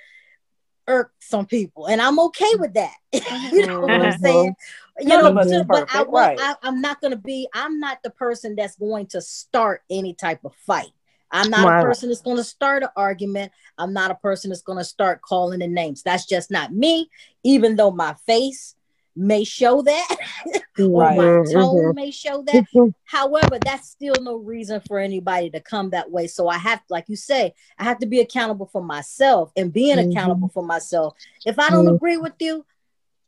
irk 0.86 1.12
some 1.20 1.46
people 1.46 1.86
and 1.86 2.00
i'm 2.00 2.18
okay 2.18 2.52
with 2.58 2.74
that 2.74 2.94
you 3.52 3.66
know 3.66 3.80
what 3.80 3.90
i'm 3.90 4.02
mm-hmm. 4.02 4.22
saying 4.22 4.54
you 4.98 5.08
know 5.08 5.32
but 5.64 5.94
I, 5.94 6.02
right. 6.02 6.38
I, 6.40 6.56
i'm 6.62 6.80
not 6.80 7.00
going 7.00 7.12
to 7.12 7.18
be 7.18 7.48
i'm 7.54 7.78
not 7.78 8.02
the 8.02 8.10
person 8.10 8.56
that's 8.56 8.76
going 8.76 9.06
to 9.08 9.20
start 9.20 9.82
any 9.88 10.14
type 10.14 10.44
of 10.44 10.54
fight 10.66 10.90
I'm 11.32 11.50
not 11.50 11.64
wow. 11.64 11.80
a 11.80 11.82
person 11.82 12.08
that's 12.08 12.22
going 12.22 12.36
to 12.36 12.44
start 12.44 12.82
an 12.82 12.88
argument. 12.96 13.52
I'm 13.78 13.92
not 13.92 14.10
a 14.10 14.16
person 14.16 14.50
that's 14.50 14.62
going 14.62 14.78
to 14.78 14.84
start 14.84 15.22
calling 15.22 15.60
the 15.60 15.68
names. 15.68 16.02
That's 16.02 16.26
just 16.26 16.50
not 16.50 16.72
me, 16.72 17.08
even 17.44 17.76
though 17.76 17.90
my 17.90 18.14
face 18.26 18.74
may 19.16 19.44
show 19.44 19.82
that 19.82 20.16
or 20.78 21.02
right. 21.02 21.16
my 21.16 21.24
mm-hmm. 21.24 21.52
tone 21.52 21.76
mm-hmm. 21.76 21.96
may 21.96 22.10
show 22.10 22.42
that. 22.42 22.92
However, 23.04 23.58
that's 23.64 23.90
still 23.90 24.14
no 24.20 24.36
reason 24.36 24.80
for 24.86 24.98
anybody 24.98 25.50
to 25.50 25.60
come 25.60 25.90
that 25.90 26.10
way. 26.10 26.26
So 26.26 26.48
I 26.48 26.58
have, 26.58 26.80
like 26.88 27.08
you 27.08 27.16
say, 27.16 27.54
I 27.78 27.84
have 27.84 27.98
to 28.00 28.06
be 28.06 28.20
accountable 28.20 28.66
for 28.66 28.82
myself 28.82 29.52
and 29.56 29.72
being 29.72 29.96
mm-hmm. 29.96 30.10
accountable 30.10 30.48
for 30.48 30.62
myself. 30.62 31.14
If 31.44 31.58
I 31.58 31.70
don't 31.70 31.86
mm-hmm. 31.86 31.96
agree 31.96 32.16
with 32.16 32.34
you, 32.40 32.64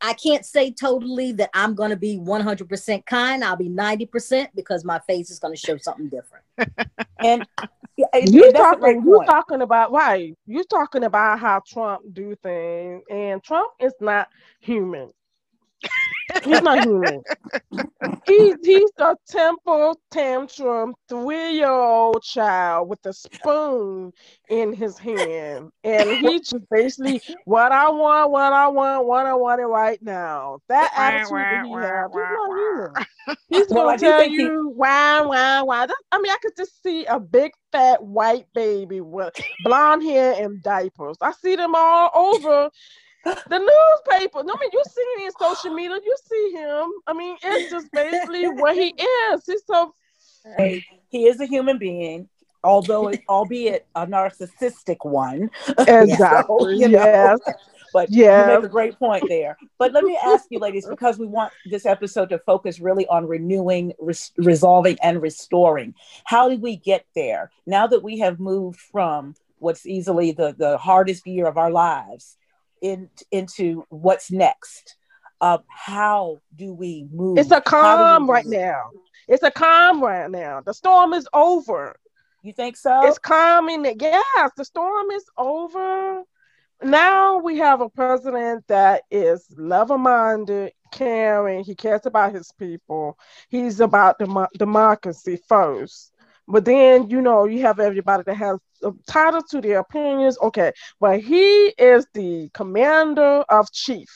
I 0.05 0.15
can't 0.15 0.45
say 0.45 0.73
totally 0.73 1.31
that 1.33 1.51
I'm 1.55 1.77
going 1.77 1.91
to 1.91 1.97
be 1.97 2.19
100% 2.19 3.07
kind. 3.07 3.45
I'll 3.45 3.57
be 3.57 3.69
90% 3.69 4.49
because 4.55 4.85
my 4.85 4.99
face 5.01 5.31
is 5.31 5.39
going 5.39 5.55
to 5.55 5.61
show 5.61 5.77
something 5.77 6.09
different. 6.09 6.45
and 7.21 7.47
you 8.23 8.53
talking 8.57 9.03
you 9.05 9.21
talking 9.27 9.63
about 9.63 9.93
right. 9.93 10.37
You 10.47 10.65
talking 10.65 11.05
about 11.05 11.41
how 11.41 11.63
Trump 11.67 12.03
do 12.13 12.37
things 12.43 13.03
and 13.11 13.43
Trump 13.43 13.73
is 13.81 13.95
not 14.01 14.29
human. 14.61 15.13
He's 16.45 16.63
not 16.63 16.85
human. 16.85 17.23
He, 18.27 18.55
he's 18.63 18.91
a 18.99 19.17
temper 19.29 19.95
tantrum 20.11 20.95
three 21.09 21.55
year 21.55 21.71
old 21.71 22.23
child 22.23 22.89
with 22.89 23.05
a 23.07 23.13
spoon 23.13 24.13
in 24.49 24.73
his 24.73 24.99
hand. 24.99 25.71
And 25.85 26.11
he 26.11 26.41
just 26.41 26.69
basically, 26.71 27.21
what 27.45 27.73
I 27.73 27.91
want, 27.91 28.31
what 28.31 28.53
I 28.53 28.69
want, 28.69 29.07
what 29.07 29.27
I 29.27 29.35
want 29.35 29.61
it 29.61 29.67
right 29.67 30.01
now. 30.03 30.59
That 30.69 30.93
attitude 30.97 31.31
that 31.33 31.65
he 31.65 31.73
has, 31.73 32.11
he's 32.13 32.31
not 32.33 32.49
human. 32.49 33.07
He's 33.49 33.67
going 33.69 33.99
to 33.99 34.05
tell 34.05 34.27
you, 34.27 34.51
he... 34.51 34.75
why, 34.75 35.21
why, 35.21 35.63
why. 35.63 35.87
I 36.11 36.21
mean, 36.21 36.33
I 36.33 36.39
could 36.43 36.57
just 36.57 36.83
see 36.83 37.05
a 37.05 37.21
big 37.21 37.53
fat 37.71 38.03
white 38.03 38.47
baby 38.53 39.01
with 39.01 39.33
blonde 39.63 40.03
hair 40.03 40.35
and 40.43 40.61
diapers. 40.63 41.17
I 41.21 41.33
see 41.33 41.55
them 41.55 41.75
all 41.75 42.11
over 42.15 42.71
the 43.25 43.59
newspaper. 43.59 44.39
I 44.39 44.43
mean, 44.43 44.71
you 44.73 44.83
see 44.89 45.01
it 45.01 45.25
in 45.25 45.33
social 45.39 45.75
media. 45.75 45.99
You 46.05 46.17
see 46.25 46.53
him. 46.53 46.91
I 47.07 47.13
mean, 47.13 47.37
it's 47.43 47.71
just 47.71 47.91
basically 47.93 48.49
what 48.49 48.77
he 48.77 48.89
is. 48.89 49.45
He's 49.47 49.63
so 49.67 49.95
he 51.09 51.27
is 51.27 51.41
a 51.41 51.47
human 51.47 51.79
being, 51.79 52.29
although 52.65 53.13
albeit 53.29 53.87
a 53.95 54.07
narcissistic 54.07 54.99
one. 55.03 55.51
Exactly. 55.79 56.57
so, 56.59 56.69
you 56.69 56.89
know, 56.89 57.05
yes. 57.05 57.39
But 57.93 58.11
yes. 58.11 58.49
you 58.49 58.55
make 58.55 58.65
a 58.65 58.69
great 58.69 58.99
point 58.99 59.25
there. 59.29 59.57
But 59.79 59.93
let 59.93 60.05
me 60.05 60.19
ask 60.25 60.47
you, 60.49 60.59
ladies, 60.59 60.87
because 60.89 61.19
we 61.19 61.27
want 61.27 61.53
this 61.67 61.85
episode 61.85 62.31
to 62.31 62.39
focus 62.39 62.81
really 62.81 63.07
on 63.09 63.27
renewing, 63.29 63.93
res- 64.01 64.33
resolving, 64.39 64.97
and 65.03 65.21
restoring. 65.21 65.95
How 66.25 66.49
did 66.49 66.63
we 66.63 66.77
get 66.77 67.05
there? 67.15 67.51
Now 67.67 67.87
that 67.87 68.03
we 68.03 68.19
have 68.21 68.41
moved 68.41 68.81
from 68.81 69.35
what's 69.59 69.85
easily 69.85 70.33
the, 70.33 70.55
the 70.57 70.79
hardest 70.79 71.27
year 71.27 71.47
of 71.47 71.59
our 71.59 71.71
lives 71.71 72.39
in, 72.83 73.09
into 73.31 73.87
what's 73.89 74.31
next. 74.31 74.97
Uh, 75.41 75.59
how 75.69 76.41
do 76.55 76.75
we 76.75 77.07
move? 77.11 77.39
It's 77.39 77.51
a 77.51 77.61
calm 77.61 78.29
right 78.31 78.47
now. 78.47 78.91
It's 79.27 79.43
a 79.43 79.51
calm 79.51 80.03
right 80.03 80.31
now. 80.31 80.61
The 80.61 80.75
storm 80.75 81.15
is 81.15 81.27
over. 81.33 81.97
You 82.43 82.53
think 82.53 82.77
so? 82.77 83.01
It's 83.05 83.19
calming. 83.19 83.85
Yes, 83.99 84.51
the 84.57 84.65
storm 84.65 85.11
is 85.11 85.25
over. 85.39 86.23
Now 86.83 87.39
we 87.39 87.59
have 87.59 87.81
a 87.81 87.89
president 87.89 88.67
that 88.67 89.03
is 89.11 89.47
level-minded, 89.57 90.73
caring. 90.91 91.65
He 91.65 91.77
cares 91.77 92.07
about 92.07 92.35
his 92.35 92.53
people. 92.59 93.17
He's 93.49 93.79
about 93.81 94.19
dem- 94.19 94.49
democracy 94.59 95.41
first. 95.49 96.12
But 96.49 96.65
then, 96.65 97.09
you 97.09 97.21
know, 97.21 97.45
you 97.45 97.63
have 97.63 97.79
everybody 97.79 98.25
that 98.25 98.35
has 98.35 98.59
a 98.83 98.93
title 99.07 99.43
to 99.51 99.61
their 99.61 99.79
opinions. 99.79 100.39
Okay, 100.43 100.73
but 101.01 101.21
he 101.21 101.69
is 101.79 102.07
the 102.15 102.51
commander 102.53 103.45
of 103.49 103.71
chief. 103.73 104.09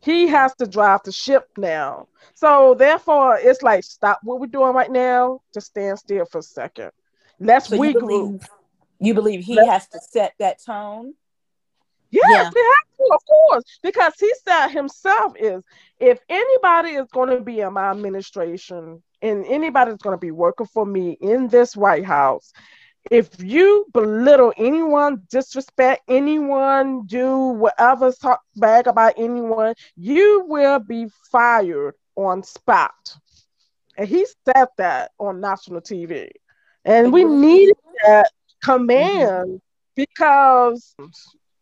He 0.00 0.28
has 0.28 0.54
to 0.56 0.66
drive 0.66 1.00
the 1.04 1.12
ship 1.12 1.48
now. 1.56 2.08
So 2.34 2.74
therefore, 2.74 3.38
it's 3.40 3.62
like 3.62 3.84
stop 3.84 4.20
what 4.22 4.40
we're 4.40 4.46
doing 4.46 4.72
right 4.72 4.90
now. 4.90 5.40
Just 5.54 5.68
stand 5.68 5.98
still 5.98 6.26
for 6.26 6.38
a 6.38 6.42
second. 6.42 6.90
Let's 7.40 7.68
so 7.68 7.76
regroup. 7.76 7.92
You 7.94 8.00
believe, 8.00 8.48
you 9.00 9.14
believe 9.14 9.44
he 9.44 9.56
Let's, 9.56 9.68
has 9.68 9.88
to 9.88 10.00
set 10.00 10.34
that 10.38 10.58
tone? 10.64 11.14
Yes, 12.10 12.24
yeah. 12.30 12.44
has 12.44 12.52
to, 12.54 13.14
of 13.14 13.20
course, 13.26 13.64
because 13.82 14.14
he 14.18 14.32
said 14.46 14.68
himself 14.68 15.32
is 15.38 15.62
if 15.98 16.18
anybody 16.28 16.90
is 16.90 17.08
going 17.12 17.30
to 17.30 17.40
be 17.40 17.60
in 17.60 17.72
my 17.72 17.90
administration 17.90 19.02
and 19.22 19.44
anybody 19.46 19.90
that's 19.90 20.02
going 20.02 20.16
to 20.16 20.20
be 20.20 20.30
working 20.30 20.66
for 20.66 20.84
me 20.84 21.16
in 21.20 21.48
this 21.48 21.76
White 21.76 22.04
House, 22.04 22.52
if 23.10 23.30
you 23.38 23.86
belittle 23.92 24.52
anyone, 24.56 25.22
disrespect 25.30 26.02
anyone, 26.08 27.06
do 27.06 27.36
whatever 27.36 28.12
talk 28.12 28.42
bad 28.56 28.86
about 28.86 29.14
anyone, 29.16 29.74
you 29.96 30.44
will 30.48 30.80
be 30.80 31.06
fired 31.30 31.94
on 32.16 32.42
spot. 32.42 33.16
And 33.96 34.08
he 34.08 34.26
said 34.44 34.66
that 34.76 35.12
on 35.18 35.40
national 35.40 35.80
TV. 35.80 36.30
And 36.84 37.12
we 37.12 37.24
needed 37.24 37.76
that 38.04 38.30
command 38.62 39.48
mm-hmm. 39.48 39.56
because 39.94 40.94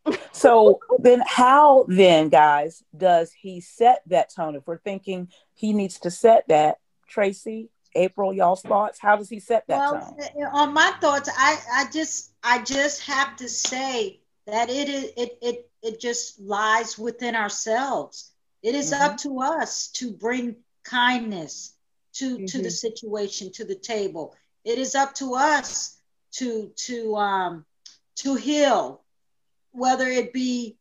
so 0.33 0.81
then 0.99 1.23
how 1.27 1.87
then 1.89 2.29
guys 2.29 2.83
does 2.97 3.33
he 3.33 3.61
set 3.61 4.03
that 4.07 4.33
tone 4.35 4.55
if 4.55 4.67
we're 4.67 4.79
thinking 4.79 5.29
he 5.55 5.73
needs 5.73 5.99
to 6.01 6.11
set 6.11 6.47
that 6.49 6.77
tracy 7.15 7.69
april 7.95 8.33
y'all's 8.33 8.63
thoughts 8.63 8.99
how 9.01 9.17
does 9.17 9.29
he 9.29 9.39
set 9.39 9.65
that 9.69 9.79
well, 9.79 10.17
tone 10.19 10.45
on 10.53 10.75
my 10.75 10.93
thoughts 11.01 11.29
i 11.39 11.57
i 11.73 11.85
just 11.93 12.33
i 12.43 12.61
just 12.63 13.03
have 13.03 13.37
to 13.37 13.49
say 13.49 14.21
that 14.47 14.69
it 14.69 14.89
is 14.89 15.05
it 15.17 15.39
it 15.41 15.71
it 15.83 16.01
just 16.01 16.41
lies 16.41 16.99
within 16.99 17.37
ourselves 17.37 18.33
it 18.63 18.75
is 18.75 18.93
mm-hmm. 18.93 19.05
up 19.05 19.17
to 19.17 19.41
us 19.41 19.89
to 19.89 20.11
bring 20.11 20.57
kindness 20.83 21.75
to 22.13 22.37
mm-hmm. 22.37 22.45
to 22.47 22.59
the 22.59 22.65
mm-hmm. 22.65 22.71
situation 22.71 23.53
to 23.53 23.65
the 23.65 23.77
table 23.77 24.35
it 24.65 24.79
is 24.79 24.97
up 24.97 25.15
to 25.15 25.35
us 25.35 25.97
to 26.33 26.73
to 26.75 27.15
um 27.15 27.65
to 28.17 28.35
heal 28.35 29.05
whether 29.75 30.07
it 30.07 30.33
be 30.33 30.77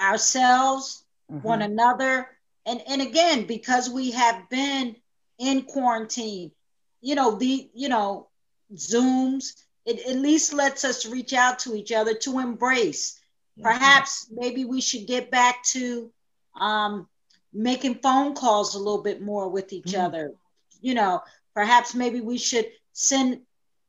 ourselves, 0.00 1.04
mm-hmm. 1.30 1.46
one 1.46 1.62
another, 1.62 2.28
and 2.66 2.82
and 2.88 3.02
again 3.02 3.46
because 3.46 3.88
we 3.90 4.10
have 4.12 4.48
been 4.48 4.96
in 5.38 5.62
quarantine, 5.62 6.52
you 7.00 7.14
know 7.14 7.36
the 7.36 7.70
you 7.74 7.88
know 7.88 8.28
Zooms. 8.74 9.54
It 9.84 10.06
at 10.06 10.16
least 10.16 10.52
lets 10.52 10.84
us 10.84 11.06
reach 11.06 11.32
out 11.32 11.60
to 11.60 11.74
each 11.74 11.92
other 11.92 12.12
to 12.14 12.40
embrace. 12.40 13.18
Perhaps 13.62 14.28
maybe 14.30 14.64
we 14.64 14.80
should 14.80 15.06
get 15.06 15.30
back 15.30 15.64
to 15.64 16.12
um, 16.60 17.08
making 17.52 17.96
phone 17.96 18.34
calls 18.34 18.74
a 18.74 18.78
little 18.78 19.02
bit 19.02 19.22
more 19.22 19.48
with 19.48 19.72
each 19.72 19.86
mm-hmm. 19.86 20.06
other. 20.06 20.32
You 20.80 20.94
know, 20.94 21.22
perhaps 21.54 21.94
maybe 21.94 22.20
we 22.20 22.38
should 22.38 22.66
send, 22.92 23.40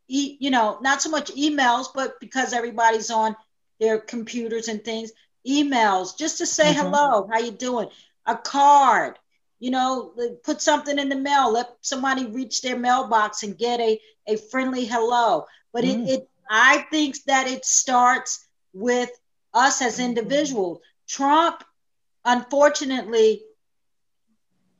e- 0.07 0.37
you 0.39 0.49
know, 0.49 0.79
not 0.81 1.01
so 1.01 1.09
much 1.09 1.31
emails, 1.35 1.87
but 1.93 2.19
because 2.19 2.53
everybody's 2.53 3.11
on 3.11 3.35
their 3.79 3.99
computers 3.99 4.67
and 4.67 4.83
things, 4.83 5.11
emails 5.47 6.17
just 6.17 6.39
to 6.39 6.45
say 6.45 6.73
mm-hmm. 6.73 6.87
hello, 6.87 7.29
how 7.31 7.39
you 7.39 7.51
doing? 7.51 7.89
A 8.25 8.35
card, 8.35 9.17
you 9.59 9.71
know, 9.71 10.13
put 10.43 10.61
something 10.61 10.97
in 10.97 11.09
the 11.09 11.15
mail, 11.15 11.51
let 11.51 11.75
somebody 11.81 12.25
reach 12.25 12.61
their 12.61 12.77
mailbox 12.77 13.43
and 13.43 13.57
get 13.57 13.79
a, 13.79 13.99
a 14.27 14.37
friendly 14.37 14.85
hello. 14.85 15.45
But 15.73 15.83
mm. 15.83 16.07
it, 16.07 16.09
it 16.09 16.29
I 16.49 16.85
think 16.89 17.23
that 17.25 17.47
it 17.47 17.65
starts 17.65 18.47
with 18.73 19.11
us 19.53 19.81
as 19.81 19.95
mm-hmm. 19.97 20.05
individuals. 20.05 20.79
Trump, 21.07 21.63
unfortunately, 22.25 23.43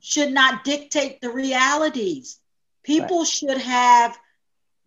should 0.00 0.32
not 0.32 0.64
dictate 0.64 1.20
the 1.20 1.30
realities. 1.30 2.38
People 2.82 3.18
right. 3.20 3.28
should 3.28 3.58
have 3.58 4.18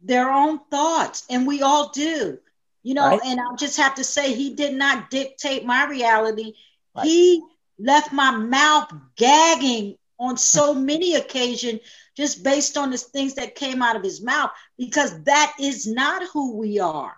their 0.01 0.31
own 0.31 0.59
thoughts, 0.71 1.23
and 1.29 1.47
we 1.47 1.61
all 1.61 1.89
do. 1.89 2.39
You 2.81 2.95
know, 2.95 3.07
right. 3.07 3.21
and 3.25 3.39
I'll 3.39 3.55
just 3.55 3.77
have 3.77 3.95
to 3.95 4.03
say, 4.03 4.33
he 4.33 4.55
did 4.55 4.73
not 4.73 5.09
dictate 5.09 5.65
my 5.65 5.85
reality. 5.85 6.55
Right. 6.93 7.05
He 7.05 7.43
left 7.83 8.11
my 8.13 8.31
mouth 8.31 8.91
gagging 9.15 9.97
on 10.19 10.37
so 10.37 10.73
many 10.91 11.15
occasions 11.15 11.81
just 12.15 12.43
based 12.43 12.77
on 12.77 12.91
the 12.91 12.97
things 12.97 13.35
that 13.35 13.55
came 13.55 13.81
out 13.81 13.95
of 13.95 14.03
his 14.03 14.21
mouth, 14.21 14.51
because 14.77 15.23
that 15.23 15.53
is 15.59 15.87
not 15.87 16.23
who 16.31 16.55
we 16.55 16.79
are. 16.79 17.15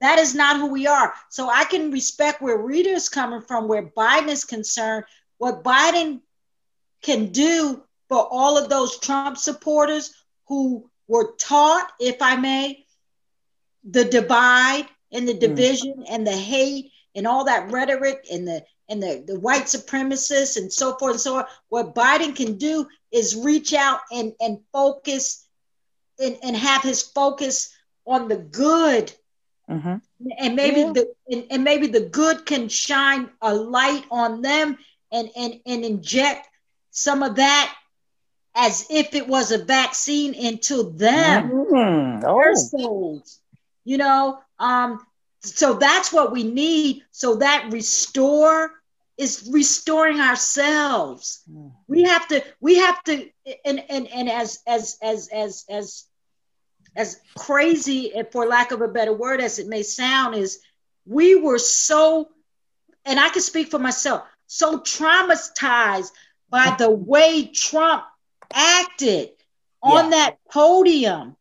That 0.00 0.18
is 0.18 0.34
not 0.34 0.56
who 0.56 0.66
we 0.66 0.86
are. 0.86 1.12
So 1.28 1.48
I 1.48 1.64
can 1.64 1.90
respect 1.90 2.40
where 2.40 2.70
is 2.70 3.08
coming 3.08 3.42
from, 3.42 3.68
where 3.68 3.82
Biden 3.82 4.28
is 4.28 4.44
concerned, 4.44 5.04
what 5.38 5.64
Biden 5.64 6.20
can 7.02 7.32
do 7.32 7.82
for 8.08 8.26
all 8.30 8.56
of 8.56 8.68
those 8.68 8.98
Trump 8.98 9.36
supporters 9.36 10.14
who 10.46 10.88
were 11.08 11.34
taught, 11.38 11.90
if 12.00 12.20
I 12.22 12.36
may, 12.36 12.84
the 13.84 14.04
divide 14.04 14.86
and 15.12 15.28
the 15.28 15.34
mm. 15.34 15.40
division 15.40 15.94
mm. 15.98 16.06
and 16.08 16.26
the 16.26 16.36
hate 16.36 16.90
and 17.14 17.26
all 17.26 17.44
that 17.44 17.70
rhetoric 17.70 18.26
and 18.32 18.46
the 18.46 18.64
and 18.88 19.02
the, 19.02 19.24
the 19.26 19.38
white 19.38 19.64
supremacists 19.64 20.56
and 20.56 20.72
so 20.72 20.96
forth 20.96 21.14
and 21.14 21.20
so 21.20 21.36
on. 21.38 21.44
What 21.68 21.94
Biden 21.94 22.34
can 22.34 22.56
do 22.56 22.86
is 23.12 23.36
reach 23.36 23.72
out 23.72 24.00
and, 24.12 24.32
and 24.40 24.58
focus 24.72 25.46
and, 26.18 26.36
and 26.42 26.56
have 26.56 26.82
his 26.82 27.02
focus 27.02 27.74
on 28.06 28.28
the 28.28 28.36
good. 28.36 29.12
Mm-hmm. 29.70 29.96
And 30.38 30.56
maybe 30.56 30.80
yeah. 30.80 30.92
the 30.92 31.14
and, 31.30 31.44
and 31.50 31.64
maybe 31.64 31.86
the 31.86 32.00
good 32.00 32.44
can 32.44 32.68
shine 32.68 33.30
a 33.40 33.54
light 33.54 34.04
on 34.10 34.42
them 34.42 34.76
and, 35.10 35.30
and, 35.34 35.60
and 35.64 35.84
inject 35.84 36.48
some 36.90 37.22
of 37.22 37.36
that 37.36 37.74
as 38.54 38.86
if 38.90 39.14
it 39.14 39.26
was 39.26 39.50
a 39.50 39.64
vaccine 39.64 40.34
into 40.34 40.92
them, 40.92 41.50
mm-hmm. 41.50 42.24
oh. 42.26 42.38
their 42.38 42.54
souls 42.54 43.40
you 43.84 43.98
know 43.98 44.38
um 44.58 45.04
so 45.44 45.74
that's 45.74 46.12
what 46.12 46.32
we 46.32 46.42
need. 46.42 47.02
So 47.10 47.36
that 47.36 47.68
restore 47.70 48.72
is 49.16 49.48
restoring 49.52 50.20
ourselves. 50.20 51.42
Mm. 51.50 51.72
we 51.86 52.02
have 52.02 52.26
to 52.28 52.42
we 52.60 52.78
have 52.78 53.02
to 53.04 53.28
and 53.64 53.84
and 53.88 54.08
and 54.08 54.30
as 54.30 54.60
as 54.66 54.98
as 55.02 55.28
as 55.28 55.64
as 55.68 56.04
as 56.96 57.20
crazy 57.36 58.12
for 58.32 58.46
lack 58.46 58.72
of 58.72 58.80
a 58.80 58.88
better 58.88 59.12
word 59.12 59.40
as 59.40 59.58
it 59.58 59.68
may 59.68 59.82
sound 59.82 60.34
is 60.34 60.60
we 61.06 61.34
were 61.34 61.58
so 61.58 62.28
and 63.04 63.18
i 63.18 63.28
can 63.28 63.42
speak 63.42 63.68
for 63.68 63.80
myself 63.80 64.22
so 64.46 64.78
traumatized 64.78 66.10
by 66.50 66.74
the 66.78 66.88
way 66.88 67.50
trump 67.52 68.04
acted 68.52 69.30
on 69.82 70.10
that 70.10 70.38
podium 70.50 71.36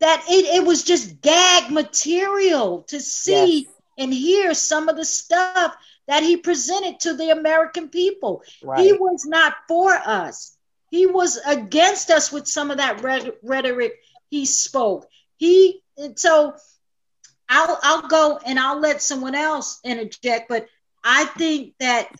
that 0.00 0.24
it, 0.28 0.56
it 0.56 0.66
was 0.66 0.84
just 0.84 1.20
gag 1.20 1.70
material 1.70 2.82
to 2.82 3.00
see 3.00 3.60
yes. 3.60 3.74
and 3.98 4.12
hear 4.12 4.54
some 4.54 4.88
of 4.88 4.96
the 4.96 5.04
stuff 5.04 5.76
that 6.06 6.22
he 6.22 6.36
presented 6.36 7.00
to 7.00 7.14
the 7.14 7.30
American 7.30 7.88
people. 7.88 8.42
Right. 8.62 8.80
He 8.80 8.92
was 8.92 9.24
not 9.26 9.54
for 9.66 9.92
us. 9.94 10.56
He 10.90 11.06
was 11.06 11.38
against 11.46 12.10
us 12.10 12.32
with 12.32 12.46
some 12.46 12.70
of 12.70 12.78
that 12.78 13.02
rhetoric 13.42 13.92
he 14.30 14.46
spoke. 14.46 15.08
He 15.36 15.82
so 16.16 16.54
I'll 17.48 17.78
I'll 17.82 18.08
go 18.08 18.38
and 18.44 18.58
I'll 18.58 18.80
let 18.80 19.02
someone 19.02 19.34
else 19.34 19.80
interject, 19.84 20.48
but 20.48 20.66
I 21.04 21.24
think 21.24 21.74
that 21.80 22.10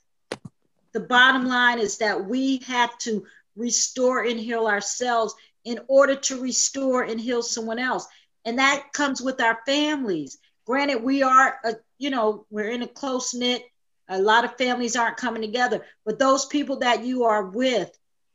the 0.93 1.01
bottom 1.01 1.47
line 1.47 1.79
is 1.79 1.99
that 1.99 2.27
we 2.27 2.59
have 2.67 2.97
to 2.99 3.25
restore 3.57 4.25
and 4.25 4.39
heal 4.39 4.67
ourselves 4.67 5.35
in 5.69 5.79
order 5.87 6.17
to 6.17 6.41
restore 6.41 7.03
and 7.03 7.21
heal 7.21 7.43
someone 7.43 7.79
else. 7.79 8.07
And 8.47 8.59
that 8.59 8.91
comes 8.95 9.21
with 9.21 9.39
our 9.43 9.59
families. 9.67 10.39
Granted, 10.67 11.03
we 11.03 11.23
are, 11.23 11.59
a, 11.63 11.75
you 11.99 12.09
know, 12.09 12.47
we're 12.49 12.71
in 12.71 12.81
a 12.81 12.89
close 12.89 13.35
knit, 13.35 13.63
a 14.09 14.19
lot 14.19 14.47
of 14.47 14.57
families 14.57 14.97
aren't 14.97 15.19
coming 15.19 15.43
together, 15.43 15.85
but 16.07 16.19
those 16.19 16.47
people 16.47 16.79
that 16.79 17.05
you 17.05 17.25
are 17.25 17.45
with, 17.45 17.91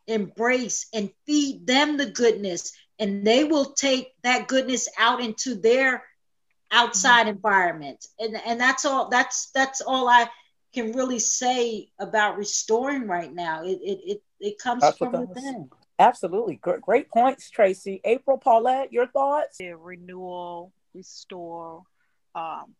embrace 0.05 0.85
and 0.93 1.09
feed 1.25 1.65
them 1.65 1.97
the 1.97 2.05
goodness, 2.05 2.73
and 2.99 3.25
they 3.25 3.43
will 3.45 3.71
take 3.73 4.13
that 4.21 4.47
goodness 4.47 4.87
out 4.99 5.19
into 5.19 5.55
their 5.55 6.03
outside 6.71 7.21
mm-hmm. 7.21 7.37
environment. 7.37 8.05
And, 8.19 8.37
and 8.45 8.61
that's 8.61 8.85
all, 8.85 9.09
that's, 9.09 9.49
that's 9.55 9.81
all 9.81 10.07
I 10.07 10.29
can 10.75 10.91
really 10.91 11.19
say 11.19 11.89
about 11.97 12.37
restoring 12.37 13.07
right 13.07 13.33
now. 13.33 13.63
It, 13.63 13.79
it, 13.81 13.99
it, 14.05 14.23
it 14.39 14.59
comes 14.59 14.81
that's 14.81 14.97
from 14.97 15.13
within. 15.13 15.69
Absolutely. 15.99 16.55
Great, 16.55 16.81
great 16.81 17.09
points, 17.09 17.49
Tracy. 17.49 18.01
April 18.03 18.37
Paulette, 18.37 18.91
your 18.91 19.07
thoughts? 19.07 19.57
Yeah, 19.59 19.73
renewal, 19.77 20.71
restore, 20.93 21.83
um, 22.35 22.75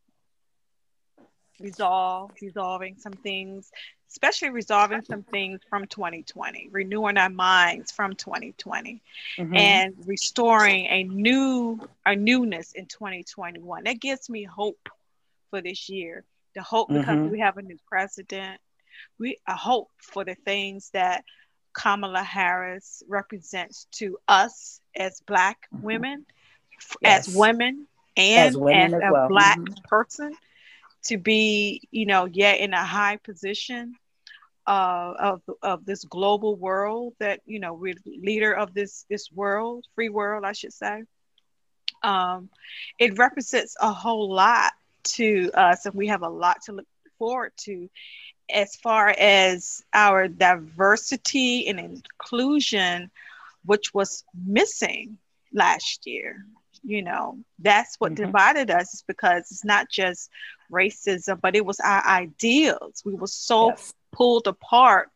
resolve, 1.60 2.32
resolving 2.42 2.98
some 2.98 3.14
things, 3.14 3.72
especially 4.10 4.50
resolving 4.50 5.04
some 5.04 5.24
things 5.24 5.60
from 5.70 5.86
2020, 5.88 6.70
renewing 6.72 7.18
our 7.18 7.30
minds 7.30 7.92
from 7.92 8.14
2020, 8.16 9.02
mm-hmm. 9.38 9.56
and 9.56 9.94
restoring 10.06 10.86
a 10.88 11.04
new 11.04 11.80
a 12.06 12.16
newness 12.16 12.74
in 12.74 12.88
2021. 12.88 13.84
That 13.84 14.00
gives 14.00 14.30
me 14.30 14.44
hope 14.44 14.90
for 15.50 15.62
this 15.62 15.88
year. 15.90 16.24
The 16.56 16.62
hope 16.62 16.90
because 16.90 17.06
mm-hmm. 17.08 17.30
we 17.30 17.40
have 17.40 17.58
a 17.58 17.62
new 17.62 17.78
president. 17.88 18.60
We 19.20 19.40
a 19.48 19.56
hope 19.56 19.90
for 19.98 20.24
the 20.24 20.36
things 20.36 20.90
that 20.94 21.24
Kamala 21.74 22.24
Harris 22.24 23.04
represents 23.08 23.88
to 23.94 24.18
us 24.28 24.80
as 24.96 25.22
Black 25.22 25.68
mm-hmm. 25.74 25.86
women, 25.86 26.26
yes. 27.02 27.28
as 27.28 27.36
women, 27.36 27.88
and 28.16 28.50
as, 28.50 28.58
women 28.58 28.94
as, 28.94 29.02
as 29.02 29.10
a 29.10 29.12
well. 29.12 29.28
Black 29.28 29.60
mm-hmm. 29.60 29.88
person 29.88 30.36
to 31.04 31.18
be, 31.18 31.82
you 31.92 32.06
know, 32.06 32.26
yet 32.26 32.60
in 32.60 32.74
a 32.74 32.84
high 32.84 33.18
position 33.18 33.96
uh, 34.66 35.14
of 35.20 35.42
of 35.62 35.86
this 35.86 36.04
global 36.06 36.56
world 36.56 37.14
that 37.20 37.42
you 37.46 37.60
know 37.60 37.74
we're 37.74 37.96
leader 38.06 38.54
of 38.54 38.74
this 38.74 39.06
this 39.10 39.30
world, 39.32 39.86
free 39.96 40.10
world, 40.10 40.46
I 40.46 40.54
should 40.54 40.74
say. 40.74 41.04
Um, 42.02 42.50
it 43.00 43.18
represents 43.18 43.76
a 43.80 43.92
whole 43.92 44.34
lot 44.34 44.74
to 45.04 45.52
us, 45.54 45.86
and 45.86 45.96
we 45.96 46.08
have 46.08 46.22
a 46.22 46.30
lot 46.30 46.62
to 46.64 46.74
look 46.74 46.88
forward 47.18 47.52
to 47.58 47.90
as 48.50 48.76
far 48.76 49.10
as 49.10 49.84
our 49.94 50.28
diversity 50.28 51.68
and 51.68 51.80
inclusion, 51.80 53.10
which 53.66 53.94
was 53.94 54.24
missing 54.46 55.18
last 55.54 56.06
year. 56.06 56.46
You 56.84 57.02
know, 57.02 57.38
that's 57.60 57.96
what 58.00 58.14
mm-hmm. 58.14 58.26
divided 58.26 58.70
us 58.70 58.94
is 58.94 59.04
because 59.08 59.52
it's 59.52 59.64
not 59.64 59.90
just 59.90 60.30
racism, 60.72 61.40
but 61.40 61.56
it 61.56 61.66
was 61.66 61.80
our 61.80 62.06
ideals. 62.06 63.02
We 63.06 63.14
were 63.14 63.28
so 63.28 63.70
yes. 63.70 63.94
pulled 64.12 64.48
apart 64.48 65.10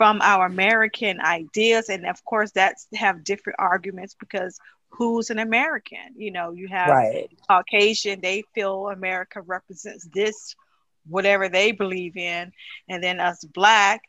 from 0.00 0.20
our 0.22 0.46
American 0.46 1.20
ideas. 1.20 1.90
And 1.90 2.06
of 2.06 2.24
course, 2.24 2.52
that's 2.52 2.86
have 2.94 3.22
different 3.22 3.58
arguments 3.58 4.16
because 4.18 4.58
who's 4.88 5.28
an 5.28 5.38
American? 5.38 6.14
You 6.16 6.30
know, 6.30 6.52
you 6.52 6.68
have 6.68 6.88
right. 6.88 7.28
Caucasian, 7.46 8.20
they 8.22 8.44
feel 8.54 8.88
America 8.88 9.42
represents 9.42 10.08
this, 10.12 10.56
whatever 11.06 11.48
they 11.48 11.72
believe 11.72 12.16
in. 12.16 12.52
And 12.88 13.02
then 13.02 13.20
us 13.20 13.44
black, 13.44 14.02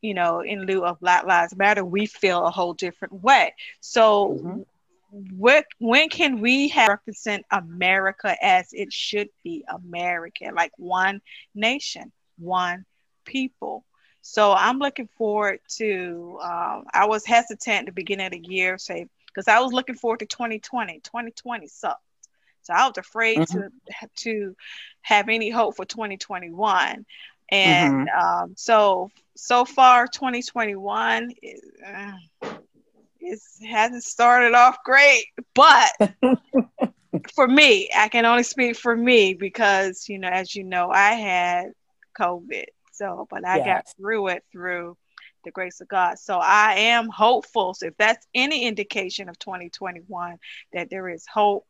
you 0.00 0.14
know, 0.14 0.40
in 0.40 0.62
lieu 0.62 0.84
of 0.84 1.00
Black 1.00 1.24
Lives 1.24 1.56
Matter, 1.56 1.84
we 1.84 2.06
feel 2.06 2.44
a 2.44 2.50
whole 2.50 2.74
different 2.74 3.22
way. 3.22 3.54
So 3.80 4.38
mm-hmm 4.40 4.60
what 5.10 5.64
when 5.78 6.08
can 6.08 6.40
we 6.40 6.68
have 6.68 6.88
represent 6.88 7.44
America 7.50 8.36
as 8.44 8.72
it 8.72 8.92
should 8.92 9.28
be 9.42 9.64
American, 9.68 10.54
like 10.54 10.72
one 10.76 11.20
nation, 11.54 12.12
one 12.38 12.84
people. 13.24 13.84
So 14.22 14.52
I'm 14.52 14.78
looking 14.78 15.08
forward 15.18 15.60
to. 15.78 16.38
Um, 16.42 16.84
I 16.92 17.06
was 17.06 17.24
hesitant 17.24 17.80
at 17.80 17.86
the 17.86 17.92
beginning 17.92 18.26
of 18.26 18.32
the 18.32 18.44
year, 18.46 18.78
say 18.78 19.06
because 19.26 19.48
I 19.48 19.60
was 19.60 19.72
looking 19.72 19.94
forward 19.94 20.20
to 20.20 20.26
2020. 20.26 21.00
2020 21.00 21.66
sucked, 21.66 22.02
so 22.62 22.74
I 22.74 22.86
was 22.86 22.98
afraid 22.98 23.38
mm-hmm. 23.38 23.58
to 23.58 24.08
to 24.24 24.56
have 25.02 25.28
any 25.28 25.50
hope 25.50 25.76
for 25.76 25.84
2021. 25.84 27.04
And 27.52 28.08
mm-hmm. 28.08 28.42
um, 28.44 28.54
so 28.56 29.10
so 29.36 29.64
far, 29.64 30.06
2021. 30.06 31.32
Uh, 31.86 32.12
it 33.22 33.38
hasn't 33.68 34.02
started 34.02 34.54
off 34.54 34.78
great, 34.84 35.26
but 35.54 35.90
for 37.34 37.46
me, 37.46 37.88
I 37.94 38.08
can 38.08 38.24
only 38.24 38.42
speak 38.42 38.76
for 38.76 38.96
me 38.96 39.34
because 39.34 40.08
you 40.08 40.18
know, 40.18 40.28
as 40.28 40.54
you 40.54 40.64
know, 40.64 40.90
I 40.90 41.12
had 41.12 41.72
COVID. 42.18 42.66
So, 42.92 43.26
but 43.30 43.46
I 43.46 43.58
yes. 43.58 43.66
got 43.66 43.96
through 43.96 44.28
it 44.28 44.44
through 44.52 44.96
the 45.44 45.50
grace 45.50 45.80
of 45.80 45.88
God. 45.88 46.18
So 46.18 46.38
I 46.38 46.74
am 46.74 47.08
hopeful. 47.08 47.74
So 47.74 47.86
if 47.86 47.96
that's 47.96 48.26
any 48.34 48.66
indication 48.66 49.28
of 49.28 49.38
2021 49.38 50.36
that 50.72 50.90
there 50.90 51.08
is 51.08 51.26
hope, 51.26 51.66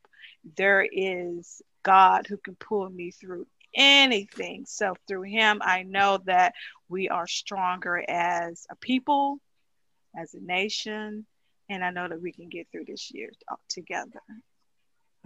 there 0.56 0.86
is 0.90 1.62
God 1.82 2.26
who 2.26 2.36
can 2.36 2.56
pull 2.56 2.88
me 2.88 3.10
through 3.10 3.46
anything. 3.74 4.64
So 4.66 4.94
through 5.06 5.22
him, 5.22 5.60
I 5.64 5.82
know 5.82 6.18
that 6.26 6.54
we 6.88 7.08
are 7.08 7.26
stronger 7.26 8.04
as 8.08 8.66
a 8.70 8.76
people, 8.76 9.38
as 10.16 10.34
a 10.34 10.40
nation, 10.40 11.26
and 11.68 11.84
I 11.84 11.90
know 11.90 12.08
that 12.08 12.20
we 12.20 12.32
can 12.32 12.48
get 12.48 12.66
through 12.72 12.86
this 12.86 13.12
year 13.12 13.30
together. 13.68 14.20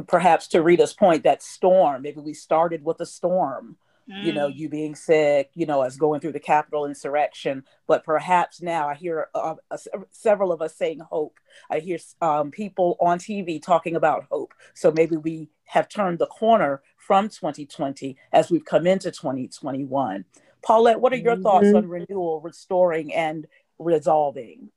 Perhaps 0.07 0.49
to 0.49 0.63
Rita's 0.63 0.93
point, 0.93 1.23
that 1.23 1.43
storm, 1.43 2.03
maybe 2.03 2.21
we 2.21 2.35
started 2.35 2.85
with 2.85 3.01
a 3.01 3.07
storm, 3.07 3.77
mm. 4.11 4.25
you 4.25 4.33
know, 4.33 4.49
mm. 4.49 4.57
you 4.57 4.69
being 4.69 4.95
sick, 4.95 5.51
you 5.55 5.67
know, 5.67 5.83
as 5.83 5.97
going 5.97 6.21
through 6.21 6.33
the 6.33 6.41
Capitol 6.41 6.87
insurrection. 6.87 7.65
But 7.87 8.05
perhaps 8.05 8.61
now 8.63 8.89
I 8.89 8.95
hear 8.95 9.29
uh, 9.35 9.55
uh, 9.71 9.77
several 10.11 10.53
of 10.53 10.63
us 10.63 10.77
saying 10.77 11.01
hope. 11.01 11.39
I 11.71 11.81
hear 11.81 11.99
um, 12.21 12.51
people 12.51 12.97
on 13.01 13.19
TV 13.19 13.63
talking 13.63 13.97
about 13.97 14.27
hope. 14.31 14.55
So 14.75 14.91
maybe 14.91 15.17
we 15.17 15.49
have 15.67 15.89
turned 15.89 16.19
the 16.19 16.27
corner 16.27 16.83
from 16.97 17.29
2020 17.29 18.17
as 18.33 18.51
we've 18.51 18.65
come 18.65 18.87
into 18.87 19.11
2021. 19.11 20.25
Paulette, 20.63 21.01
what 21.01 21.13
are 21.13 21.17
your 21.17 21.35
mm-hmm. 21.35 21.43
thoughts 21.43 21.73
on 21.75 21.89
renewal, 21.89 22.41
restoring, 22.41 23.13
and 23.13 23.47
resolving? 23.79 24.71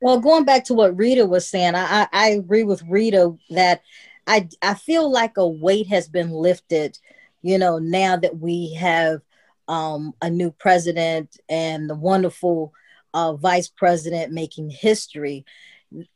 Well, 0.00 0.20
going 0.20 0.44
back 0.44 0.64
to 0.66 0.74
what 0.74 0.96
Rita 0.96 1.26
was 1.26 1.48
saying, 1.48 1.74
I, 1.74 2.06
I 2.12 2.28
agree 2.28 2.62
with 2.62 2.82
Rita 2.88 3.34
that 3.50 3.82
I, 4.28 4.48
I 4.62 4.74
feel 4.74 5.10
like 5.10 5.36
a 5.36 5.48
weight 5.48 5.88
has 5.88 6.08
been 6.08 6.30
lifted, 6.30 6.98
you 7.42 7.58
know, 7.58 7.78
now 7.78 8.16
that 8.16 8.38
we 8.38 8.74
have 8.74 9.20
um, 9.68 10.14
a 10.22 10.30
new 10.30 10.50
president 10.50 11.38
and 11.48 11.88
the 11.88 11.94
wonderful 11.94 12.72
uh, 13.14 13.34
vice 13.34 13.68
president 13.68 14.32
making 14.32 14.70
history. 14.70 15.44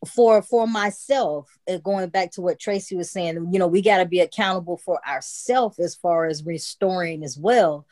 For 0.06 0.42
for 0.42 0.66
myself, 0.66 1.48
uh, 1.66 1.78
going 1.78 2.10
back 2.10 2.30
to 2.32 2.42
what 2.42 2.58
Tracy 2.58 2.94
was 2.94 3.10
saying, 3.10 3.48
you 3.52 3.58
know, 3.58 3.66
we 3.66 3.80
got 3.80 3.98
to 3.98 4.04
be 4.04 4.20
accountable 4.20 4.76
for 4.76 5.00
ourselves 5.08 5.78
as 5.78 5.94
far 5.94 6.26
as 6.26 6.44
restoring 6.44 7.24
as 7.24 7.38
well. 7.38 7.86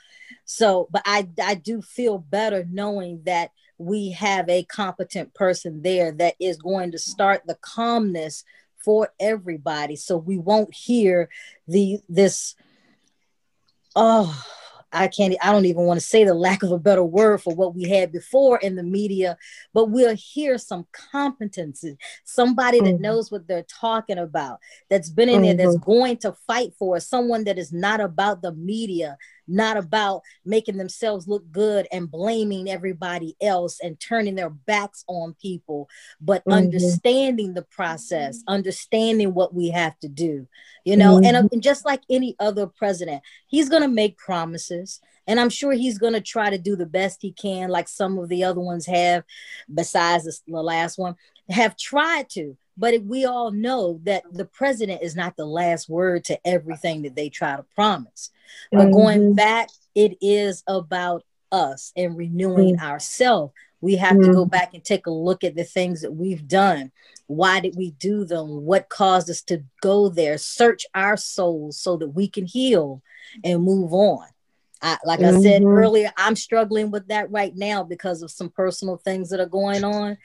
So, 0.45 0.89
but 0.91 1.03
I 1.07 1.27
I 1.43 1.55
do 1.55 1.81
feel 1.81 2.19
better 2.19 2.67
knowing 2.71 3.23
that 3.25 3.51
we 3.79 4.11
have 4.11 4.47
a 4.51 4.65
competent 4.65 5.33
person 5.33 5.81
there 5.81 6.13
that 6.13 6.35
is 6.39 6.59
going 6.59 6.91
to 6.93 6.99
start 6.99 7.43
the 7.47 7.57
calmness 7.63 8.45
for 8.77 9.13
everybody 9.19 9.97
so 9.97 10.19
we 10.19 10.37
won't 10.37 10.75
hear 10.75 11.31
the 11.67 11.99
this 12.09 12.55
oh 13.97 14.45
I 14.93 15.09
can't, 15.09 15.35
I 15.41 15.53
don't 15.53 15.67
even 15.67 15.85
want 15.85 16.01
to 16.01 16.07
say 16.07 16.25
the 16.25 16.35
lack 16.35 16.63
of 16.63 16.73
a 16.73 16.79
better 16.79 17.05
word 17.05 17.43
for 17.43 17.55
what 17.55 17.75
we 17.75 17.89
had 17.89 18.11
before 18.11 18.59
in 18.59 18.75
the 18.75 18.83
media, 18.83 19.37
but 19.73 19.91
we'll 19.91 20.17
hear 20.17 20.59
some 20.59 20.87
competency, 20.93 21.97
somebody 22.25 22.79
mm-hmm. 22.79 22.87
that 22.87 23.01
knows 23.01 23.31
what 23.31 23.47
they're 23.47 23.63
talking 23.65 24.19
about, 24.19 24.59
that's 24.89 25.11
been 25.11 25.29
in 25.29 25.37
mm-hmm. 25.37 25.45
there, 25.45 25.55
that's 25.55 25.77
mm-hmm. 25.77 25.91
going 25.91 26.17
to 26.19 26.33
fight 26.47 26.75
for 26.79 26.99
someone 26.99 27.45
that 27.45 27.59
is 27.59 27.73
not 27.73 28.01
about 28.01 28.43
the 28.43 28.53
media, 28.53 29.17
not 29.51 29.77
about 29.77 30.23
making 30.45 30.77
themselves 30.77 31.29
look 31.29 31.51
good 31.51 31.87
and 31.93 32.11
blaming 32.11 32.71
everybody 32.71 33.37
else 33.41 33.81
and 33.83 34.01
turning 34.01 34.35
their 34.35 34.51
backs 34.51 35.05
on 35.09 35.35
people, 35.41 35.89
but 36.21 36.43
mm-hmm. 36.43 36.53
understanding 36.53 37.55
the 37.55 37.63
process, 37.63 38.43
understanding 38.47 39.35
what 39.35 39.55
we 39.55 39.69
have 39.71 39.99
to 40.01 40.09
do, 40.09 40.47
you 40.85 40.97
know, 40.97 41.17
mm-hmm. 41.17 41.37
and, 41.37 41.53
and 41.53 41.63
just 41.63 41.85
like 41.85 42.03
any 42.09 42.37
other 42.39 42.67
president, 42.67 43.23
he's 43.47 43.69
going 43.69 43.83
to 43.83 43.89
make 43.89 44.17
promises. 44.17 45.01
And 45.27 45.39
I'm 45.39 45.51
sure 45.51 45.73
he's 45.73 45.99
going 45.99 46.15
to 46.15 46.21
try 46.21 46.51
to 46.51 46.59
do 46.59 46.77
the 46.77 46.87
best 46.87 47.23
he 47.23 47.33
can, 47.33 47.69
like 47.69 47.89
some 47.89 48.19
of 48.19 48.29
the 48.29 48.45
other 48.45 48.61
ones 48.61 48.87
have, 48.87 49.25
besides 49.73 50.43
the 50.47 50.63
last 50.63 50.99
one, 50.99 51.15
have 51.51 51.77
tried 51.77 52.29
to. 52.31 52.57
But 52.77 53.03
we 53.03 53.25
all 53.25 53.51
know 53.51 54.01
that 54.05 54.23
the 54.33 54.45
president 54.45 55.03
is 55.03 55.17
not 55.17 55.37
the 55.37 55.45
last 55.45 55.89
word 55.89 56.25
to 56.25 56.47
everything 56.47 57.03
that 57.03 57.15
they 57.15 57.29
try 57.29 57.57
to 57.57 57.65
promise. 57.75 58.31
But 58.73 58.87
mm-hmm. 58.87 58.93
going 58.93 59.35
back, 59.35 59.69
it 59.95 60.17
is 60.21 60.63
about 60.67 61.25
us 61.53 61.93
and 61.97 62.17
renewing 62.17 62.77
mm. 62.77 62.83
ourselves. 62.83 63.53
We 63.81 63.97
have 63.97 64.17
mm. 64.17 64.27
to 64.27 64.33
go 64.33 64.45
back 64.45 64.75
and 64.75 64.85
take 64.85 65.07
a 65.07 65.11
look 65.11 65.43
at 65.43 65.57
the 65.57 65.65
things 65.65 66.03
that 66.03 66.13
we've 66.13 66.47
done. 66.47 66.93
Why 67.27 67.61
did 67.61 67.77
we 67.77 67.93
do 67.93 68.25
them? 68.25 68.65
What 68.65 68.89
caused 68.89 69.31
us 69.31 69.43
to 69.43 69.65
go 69.81 70.09
there? 70.09 70.39
Search 70.39 70.87
our 70.95 71.17
souls 71.17 71.79
so 71.79 71.97
that 71.97 72.09
we 72.09 72.29
can 72.29 72.47
heal 72.47 73.03
and 73.45 73.63
move 73.63 73.93
on. 73.93 74.27
I, 74.83 74.97
like 75.05 75.21
mm-hmm. 75.21 75.39
I 75.39 75.41
said 75.41 75.63
mm-hmm. 75.63 75.71
earlier, 75.71 76.13
I'm 76.17 76.37
struggling 76.37 76.91
with 76.91 77.09
that 77.09 77.31
right 77.31 77.55
now 77.55 77.83
because 77.83 78.23
of 78.23 78.31
some 78.31 78.49
personal 78.49 78.97
things 78.97 79.31
that 79.31 79.41
are 79.41 79.47
going 79.47 79.85
on. 79.85 80.19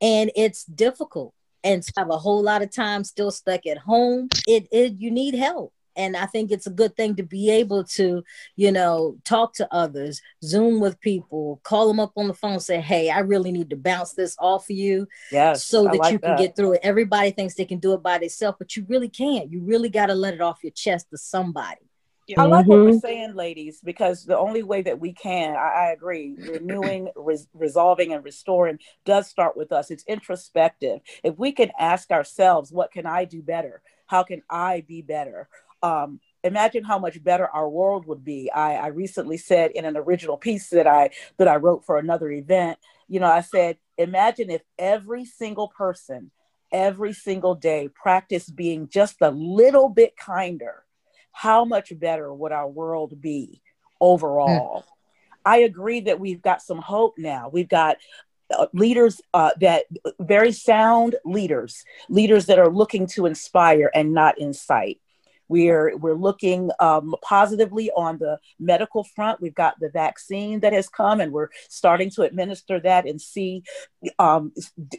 And 0.00 0.30
it's 0.36 0.64
difficult. 0.64 1.34
And 1.64 1.84
have 1.96 2.10
a 2.10 2.18
whole 2.18 2.42
lot 2.42 2.62
of 2.62 2.72
time 2.72 3.04
still 3.04 3.30
stuck 3.30 3.66
at 3.66 3.78
home, 3.78 4.28
it, 4.46 4.68
it 4.70 4.94
you 4.98 5.10
need 5.10 5.34
help. 5.34 5.72
And 5.96 6.16
i 6.16 6.26
think 6.26 6.52
it's 6.52 6.68
a 6.68 6.70
good 6.70 6.96
thing 6.96 7.16
to 7.16 7.24
be 7.24 7.50
able 7.50 7.82
to 7.98 8.22
you 8.54 8.70
know 8.70 9.16
talk 9.24 9.54
to 9.54 9.66
others 9.74 10.22
zoom 10.44 10.78
with 10.78 11.00
people 11.00 11.60
call 11.64 11.88
them 11.88 11.98
up 11.98 12.12
on 12.14 12.28
the 12.28 12.34
phone 12.34 12.60
say 12.60 12.80
hey 12.80 13.10
i 13.10 13.18
really 13.18 13.50
need 13.50 13.70
to 13.70 13.76
bounce 13.76 14.12
this 14.12 14.36
off 14.38 14.70
of 14.70 14.76
you 14.76 15.08
yes, 15.32 15.64
so 15.64 15.82
that 15.82 15.96
like 15.96 16.12
you 16.12 16.20
can 16.20 16.30
that. 16.30 16.38
get 16.38 16.54
through 16.54 16.74
it. 16.74 16.80
Everybody 16.84 17.32
thinks 17.32 17.54
they 17.54 17.64
can 17.64 17.80
do 17.80 17.94
it 17.94 18.02
by 18.04 18.18
themselves 18.18 18.58
but 18.60 18.76
you 18.76 18.86
really 18.88 19.08
can't 19.08 19.50
you 19.50 19.60
really 19.60 19.88
got 19.88 20.06
to 20.06 20.14
let 20.14 20.34
it 20.34 20.40
off 20.40 20.62
your 20.62 20.70
chest 20.70 21.10
to 21.10 21.18
somebody 21.18 21.87
I 22.36 22.44
like 22.44 22.66
what 22.66 22.78
we're 22.78 22.90
mm-hmm. 22.90 22.98
saying, 22.98 23.34
ladies, 23.34 23.80
because 23.82 24.24
the 24.24 24.38
only 24.38 24.62
way 24.62 24.82
that 24.82 25.00
we 25.00 25.12
can, 25.12 25.56
I, 25.56 25.86
I 25.86 25.92
agree, 25.92 26.36
renewing, 26.38 27.10
res- 27.16 27.48
resolving, 27.54 28.12
and 28.12 28.24
restoring 28.24 28.78
does 29.04 29.28
start 29.28 29.56
with 29.56 29.72
us. 29.72 29.90
It's 29.90 30.04
introspective. 30.06 31.00
If 31.24 31.38
we 31.38 31.52
can 31.52 31.70
ask 31.78 32.10
ourselves, 32.10 32.70
what 32.70 32.92
can 32.92 33.06
I 33.06 33.24
do 33.24 33.42
better? 33.42 33.82
How 34.06 34.24
can 34.24 34.42
I 34.50 34.84
be 34.86 35.00
better? 35.02 35.48
Um, 35.82 36.20
imagine 36.44 36.84
how 36.84 36.98
much 36.98 37.22
better 37.22 37.48
our 37.48 37.68
world 37.68 38.06
would 38.06 38.24
be. 38.24 38.50
I, 38.50 38.74
I 38.74 38.86
recently 38.88 39.38
said 39.38 39.70
in 39.70 39.84
an 39.84 39.96
original 39.96 40.36
piece 40.36 40.70
that 40.70 40.86
I 40.86 41.10
that 41.38 41.48
I 41.48 41.56
wrote 41.56 41.86
for 41.86 41.98
another 41.98 42.30
event, 42.30 42.78
you 43.06 43.20
know, 43.20 43.30
I 43.30 43.42
said, 43.42 43.78
imagine 43.96 44.50
if 44.50 44.62
every 44.78 45.24
single 45.24 45.68
person 45.68 46.30
every 46.72 47.12
single 47.12 47.54
day 47.54 47.88
practiced 47.94 48.54
being 48.54 48.88
just 48.88 49.16
a 49.22 49.30
little 49.30 49.88
bit 49.88 50.16
kinder 50.16 50.84
how 51.32 51.64
much 51.64 51.92
better 51.98 52.32
would 52.32 52.52
our 52.52 52.68
world 52.68 53.20
be 53.20 53.62
overall? 54.00 54.80
Mm. 54.80 54.84
I 55.44 55.56
agree 55.58 56.00
that 56.00 56.20
we've 56.20 56.42
got 56.42 56.62
some 56.62 56.78
hope 56.78 57.14
now. 57.16 57.48
We've 57.50 57.68
got 57.68 57.96
uh, 58.54 58.66
leaders 58.72 59.20
uh, 59.34 59.50
that 59.60 59.84
very 60.20 60.52
sound 60.52 61.16
leaders, 61.24 61.84
leaders 62.08 62.46
that 62.46 62.58
are 62.58 62.70
looking 62.70 63.06
to 63.06 63.26
inspire 63.26 63.90
and 63.94 64.12
not 64.12 64.38
incite. 64.38 65.00
We're 65.48 65.96
we're 65.96 66.14
looking 66.14 66.70
um, 66.78 67.14
positively 67.22 67.90
on 67.96 68.18
the 68.18 68.38
medical 68.58 69.04
front. 69.04 69.40
We've 69.40 69.54
got 69.54 69.78
the 69.80 69.90
vaccine 69.90 70.60
that 70.60 70.72
has 70.72 70.88
come, 70.88 71.20
and 71.20 71.32
we're 71.32 71.48
starting 71.68 72.10
to 72.10 72.22
administer 72.22 72.80
that 72.80 73.06
and 73.06 73.20
see 73.20 73.62
um, 74.18 74.52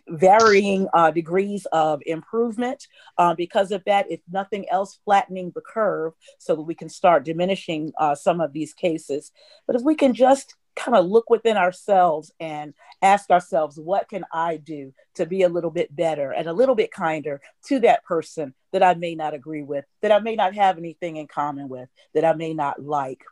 varying 0.07 0.87
uh, 0.93 1.11
degrees 1.11 1.65
of 1.71 2.01
improvement 2.05 2.87
uh, 3.17 3.33
because 3.35 3.71
of 3.71 3.83
that. 3.85 4.09
If 4.09 4.21
nothing 4.31 4.67
else, 4.69 4.99
flattening 5.05 5.51
the 5.55 5.61
curve 5.61 6.13
so 6.37 6.55
that 6.55 6.61
we 6.61 6.75
can 6.75 6.89
start 6.89 7.25
diminishing 7.25 7.91
uh, 7.97 8.15
some 8.15 8.41
of 8.41 8.53
these 8.53 8.73
cases. 8.73 9.31
But 9.67 9.75
if 9.75 9.83
we 9.83 9.95
can 9.95 10.13
just 10.13 10.55
kind 10.75 10.97
of 10.97 11.05
look 11.05 11.29
within 11.29 11.57
ourselves 11.57 12.31
and 12.39 12.73
ask 13.01 13.29
ourselves, 13.29 13.79
what 13.79 14.09
can 14.09 14.23
I 14.31 14.57
do 14.57 14.93
to 15.15 15.25
be 15.25 15.43
a 15.43 15.49
little 15.49 15.71
bit 15.71 15.95
better 15.95 16.31
and 16.31 16.47
a 16.47 16.53
little 16.53 16.75
bit 16.75 16.91
kinder 16.91 17.41
to 17.67 17.79
that 17.81 18.03
person 18.03 18.53
that 18.71 18.83
I 18.83 18.93
may 18.93 19.15
not 19.15 19.33
agree 19.33 19.63
with, 19.63 19.85
that 20.01 20.11
I 20.11 20.19
may 20.19 20.35
not 20.35 20.55
have 20.55 20.77
anything 20.77 21.17
in 21.17 21.27
common 21.27 21.69
with, 21.69 21.89
that 22.13 22.25
I 22.25 22.33
may 22.33 22.53
not 22.53 22.81
like? 22.81 23.23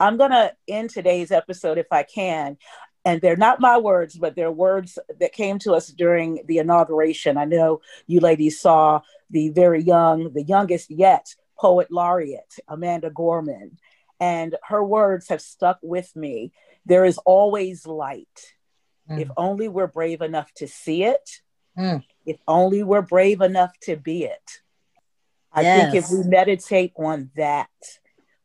I'm 0.00 0.16
going 0.16 0.32
to 0.32 0.52
end 0.68 0.90
today's 0.90 1.30
episode 1.30 1.78
if 1.78 1.86
I 1.90 2.02
can. 2.02 2.58
And 3.06 3.20
they're 3.20 3.36
not 3.36 3.60
my 3.60 3.76
words, 3.78 4.16
but 4.16 4.34
they're 4.34 4.50
words 4.50 4.98
that 5.20 5.32
came 5.32 5.58
to 5.60 5.74
us 5.74 5.88
during 5.88 6.40
the 6.46 6.58
inauguration. 6.58 7.36
I 7.36 7.44
know 7.44 7.82
you 8.06 8.20
ladies 8.20 8.60
saw 8.60 9.02
the 9.30 9.50
very 9.50 9.82
young, 9.82 10.32
the 10.32 10.42
youngest 10.42 10.90
yet 10.90 11.34
poet 11.58 11.90
laureate, 11.90 12.58
Amanda 12.66 13.10
Gorman. 13.10 13.78
And 14.20 14.56
her 14.64 14.82
words 14.82 15.28
have 15.28 15.40
stuck 15.40 15.78
with 15.82 16.14
me. 16.14 16.52
There 16.86 17.04
is 17.04 17.18
always 17.18 17.86
light. 17.86 18.54
Mm. 19.10 19.20
If 19.20 19.30
only 19.36 19.68
we're 19.68 19.86
brave 19.86 20.22
enough 20.22 20.52
to 20.54 20.68
see 20.68 21.04
it, 21.04 21.40
mm. 21.78 22.02
if 22.24 22.38
only 22.46 22.82
we're 22.82 23.02
brave 23.02 23.40
enough 23.40 23.72
to 23.82 23.96
be 23.96 24.24
it. 24.24 24.60
I 25.52 25.62
yes. 25.62 25.92
think 25.92 26.04
if 26.04 26.10
we 26.10 26.28
meditate 26.28 26.92
on 26.96 27.30
that, 27.36 27.68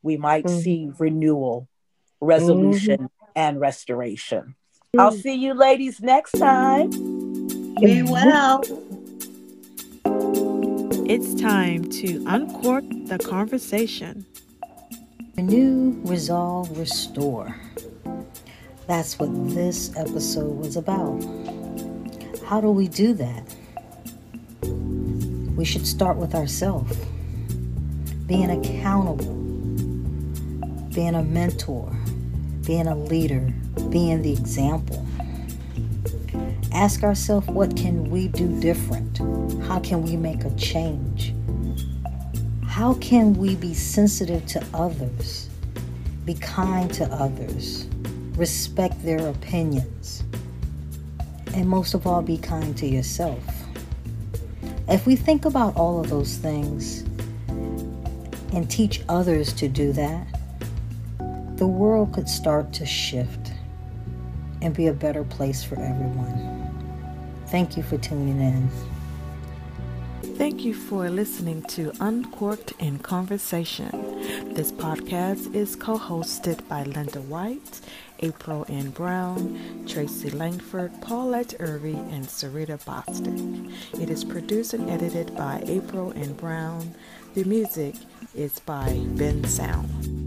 we 0.01 0.17
might 0.17 0.45
mm. 0.45 0.61
see 0.61 0.91
renewal, 0.97 1.67
resolution, 2.21 2.99
mm. 2.99 3.09
and 3.35 3.59
restoration. 3.59 4.55
I'll 4.97 5.11
see 5.11 5.35
you 5.35 5.53
ladies 5.53 6.01
next 6.01 6.31
time. 6.31 6.89
Be 6.89 8.03
well. 8.03 8.61
It's 11.07 11.39
time 11.41 11.89
to 11.91 12.23
uncork 12.27 12.83
the 13.05 13.17
conversation. 13.17 14.25
Renew, 15.39 15.95
resolve, 16.03 16.77
restore. 16.77 17.55
That's 18.87 19.17
what 19.17 19.29
this 19.55 19.89
episode 19.95 20.57
was 20.57 20.75
about. 20.75 21.23
How 22.45 22.59
do 22.59 22.69
we 22.71 22.89
do 22.89 23.13
that? 23.13 23.55
We 25.55 25.63
should 25.63 25.87
start 25.87 26.17
with 26.17 26.35
ourselves. 26.35 26.93
Being 28.27 28.49
accountable, 28.49 29.33
being 30.93 31.15
a 31.15 31.23
mentor, 31.23 31.89
being 32.65 32.87
a 32.87 32.95
leader, 32.97 33.53
being 33.89 34.21
the 34.21 34.33
example. 34.33 35.07
Ask 36.73 37.01
ourselves 37.01 37.47
what 37.47 37.77
can 37.77 38.09
we 38.09 38.27
do 38.27 38.59
different? 38.59 39.19
How 39.63 39.79
can 39.79 40.03
we 40.03 40.17
make 40.17 40.43
a 40.43 40.53
change? 40.57 41.33
How 42.79 42.93
can 43.01 43.33
we 43.33 43.57
be 43.57 43.73
sensitive 43.73 44.45
to 44.45 44.65
others? 44.73 45.49
Be 46.23 46.35
kind 46.35 46.89
to 46.93 47.03
others? 47.11 47.89
respect 48.37 49.03
their 49.03 49.27
opinions, 49.27 50.23
and 51.53 51.67
most 51.67 51.93
of 51.93 52.07
all, 52.07 52.21
be 52.21 52.37
kind 52.37 52.77
to 52.77 52.87
yourself. 52.87 53.43
If 54.87 55.05
we 55.05 55.17
think 55.17 55.43
about 55.43 55.75
all 55.75 55.99
of 55.99 56.09
those 56.09 56.37
things 56.37 57.01
and 58.53 58.71
teach 58.71 59.01
others 59.09 59.51
to 59.55 59.67
do 59.67 59.91
that, 59.91 60.25
the 61.57 61.67
world 61.67 62.13
could 62.13 62.29
start 62.29 62.71
to 62.75 62.85
shift 62.85 63.51
and 64.61 64.73
be 64.73 64.87
a 64.87 64.93
better 64.93 65.25
place 65.25 65.61
for 65.61 65.75
everyone. 65.75 66.71
Thank 67.47 67.75
you 67.75 67.83
for 67.83 67.97
tuning 67.97 68.39
in. 68.39 68.69
Thank 70.39 70.63
you 70.63 70.73
for 70.73 71.09
listening 71.09 71.63
to 71.63 71.91
Uncorked 71.99 72.71
in 72.79 72.99
Conversation. 72.99 73.89
This 74.53 74.71
podcast 74.71 75.53
is 75.53 75.75
co 75.75 75.97
hosted 75.97 76.65
by 76.69 76.83
Linda 76.83 77.19
White 77.19 77.81
April 78.21 78.65
N. 78.69 78.91
Brown, 78.91 79.83
Tracy 79.85 80.29
Langford, 80.29 80.93
Paulette 81.01 81.55
Irvy, 81.59 81.95
and 81.95 82.25
Sarita 82.25 82.81
Bostic. 82.85 84.01
It 84.01 84.09
is 84.09 84.23
produced 84.23 84.73
and 84.73 84.89
edited 84.89 85.35
by 85.35 85.61
April 85.65 86.13
N. 86.15 86.31
Brown. 86.35 86.95
The 87.33 87.43
music 87.43 87.95
is 88.33 88.59
by 88.59 88.91
Bensound. 89.17 90.18